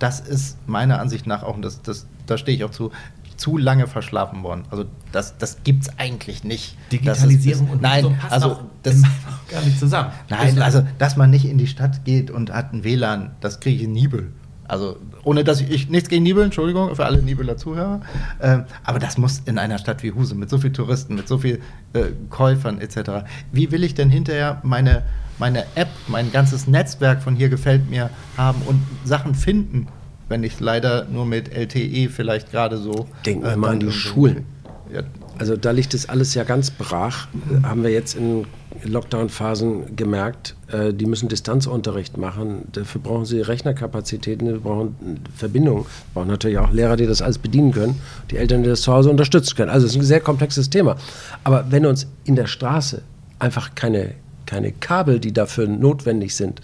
[0.00, 2.90] das ist meiner Ansicht nach auch, und das, das, da stehe ich auch zu,
[3.36, 4.64] zu lange verschlafen worden.
[4.70, 6.76] Also das, das gibt es eigentlich nicht.
[6.90, 9.02] Digitalisierung ist, und Nein, Husum passt also auch das,
[9.48, 10.10] gar nicht zusammen.
[10.28, 13.76] Nein, also dass man nicht in die Stadt geht und hat ein WLAN, das kriege
[13.76, 14.32] ich in Nibel.
[14.68, 18.00] Also ohne dass ich, ich nichts gegen Nibel, Entschuldigung für alle Nibeler Zuhörer,
[18.40, 21.38] ähm, aber das muss in einer Stadt wie Husum mit so vielen Touristen, mit so
[21.38, 21.60] vielen
[21.94, 23.24] äh, Käufern etc.
[23.50, 25.02] Wie will ich denn hinterher meine,
[25.38, 29.88] meine App, mein ganzes Netzwerk von hier gefällt mir haben und Sachen finden,
[30.28, 33.08] wenn ich leider nur mit LTE vielleicht gerade so.
[33.24, 34.44] Denken wir äh, mal an die Schulen.
[34.92, 35.02] Ja,
[35.38, 37.28] Also da liegt es alles ja ganz brach.
[37.62, 38.44] Haben wir jetzt in
[38.84, 42.68] Lockdown-Phasen gemerkt, äh, die müssen Distanzunterricht machen.
[42.72, 45.84] Dafür brauchen sie Rechnerkapazitäten, wir brauchen Verbindungen.
[45.84, 48.92] Wir brauchen natürlich auch Lehrer, die das alles bedienen können, die Eltern, die das zu
[48.92, 49.70] Hause unterstützen können.
[49.70, 50.96] Also es ist ein sehr komplexes Thema.
[51.44, 53.02] Aber wenn uns in der Straße
[53.38, 54.14] einfach keine,
[54.46, 56.60] keine Kabel, die dafür notwendig sind,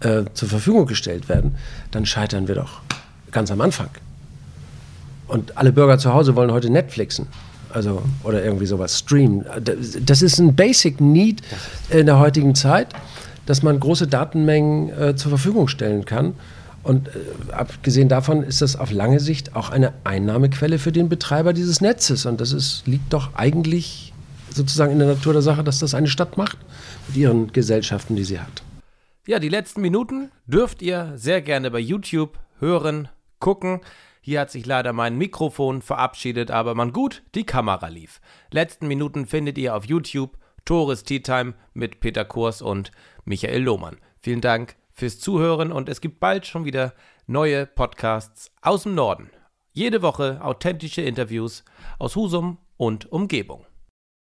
[0.00, 1.56] äh, zur Verfügung gestellt werden,
[1.90, 2.80] dann scheitern wir doch
[3.30, 3.90] ganz am Anfang.
[5.28, 7.26] Und alle Bürger zu Hause wollen heute Netflixen.
[7.72, 9.44] Also, oder irgendwie sowas streamen.
[10.04, 11.42] Das ist ein Basic Need
[11.90, 12.88] in der heutigen Zeit,
[13.46, 16.34] dass man große Datenmengen äh, zur Verfügung stellen kann.
[16.82, 21.52] Und äh, abgesehen davon ist das auf lange Sicht auch eine Einnahmequelle für den Betreiber
[21.52, 22.26] dieses Netzes.
[22.26, 24.12] Und das ist, liegt doch eigentlich
[24.50, 26.58] sozusagen in der Natur der Sache, dass das eine Stadt macht
[27.08, 28.62] mit ihren Gesellschaften, die sie hat.
[29.26, 33.08] Ja, die letzten Minuten dürft ihr sehr gerne bei YouTube hören,
[33.38, 33.80] gucken.
[34.24, 38.20] Hier hat sich leider mein Mikrofon verabschiedet, aber man gut, die Kamera lief.
[38.52, 42.92] Letzten Minuten findet ihr auf YouTube Tores Tea Time mit Peter Kurs und
[43.24, 43.96] Michael Lohmann.
[44.20, 46.94] Vielen Dank fürs Zuhören und es gibt bald schon wieder
[47.26, 49.28] neue Podcasts aus dem Norden.
[49.72, 51.64] Jede Woche authentische Interviews
[51.98, 53.66] aus Husum und Umgebung.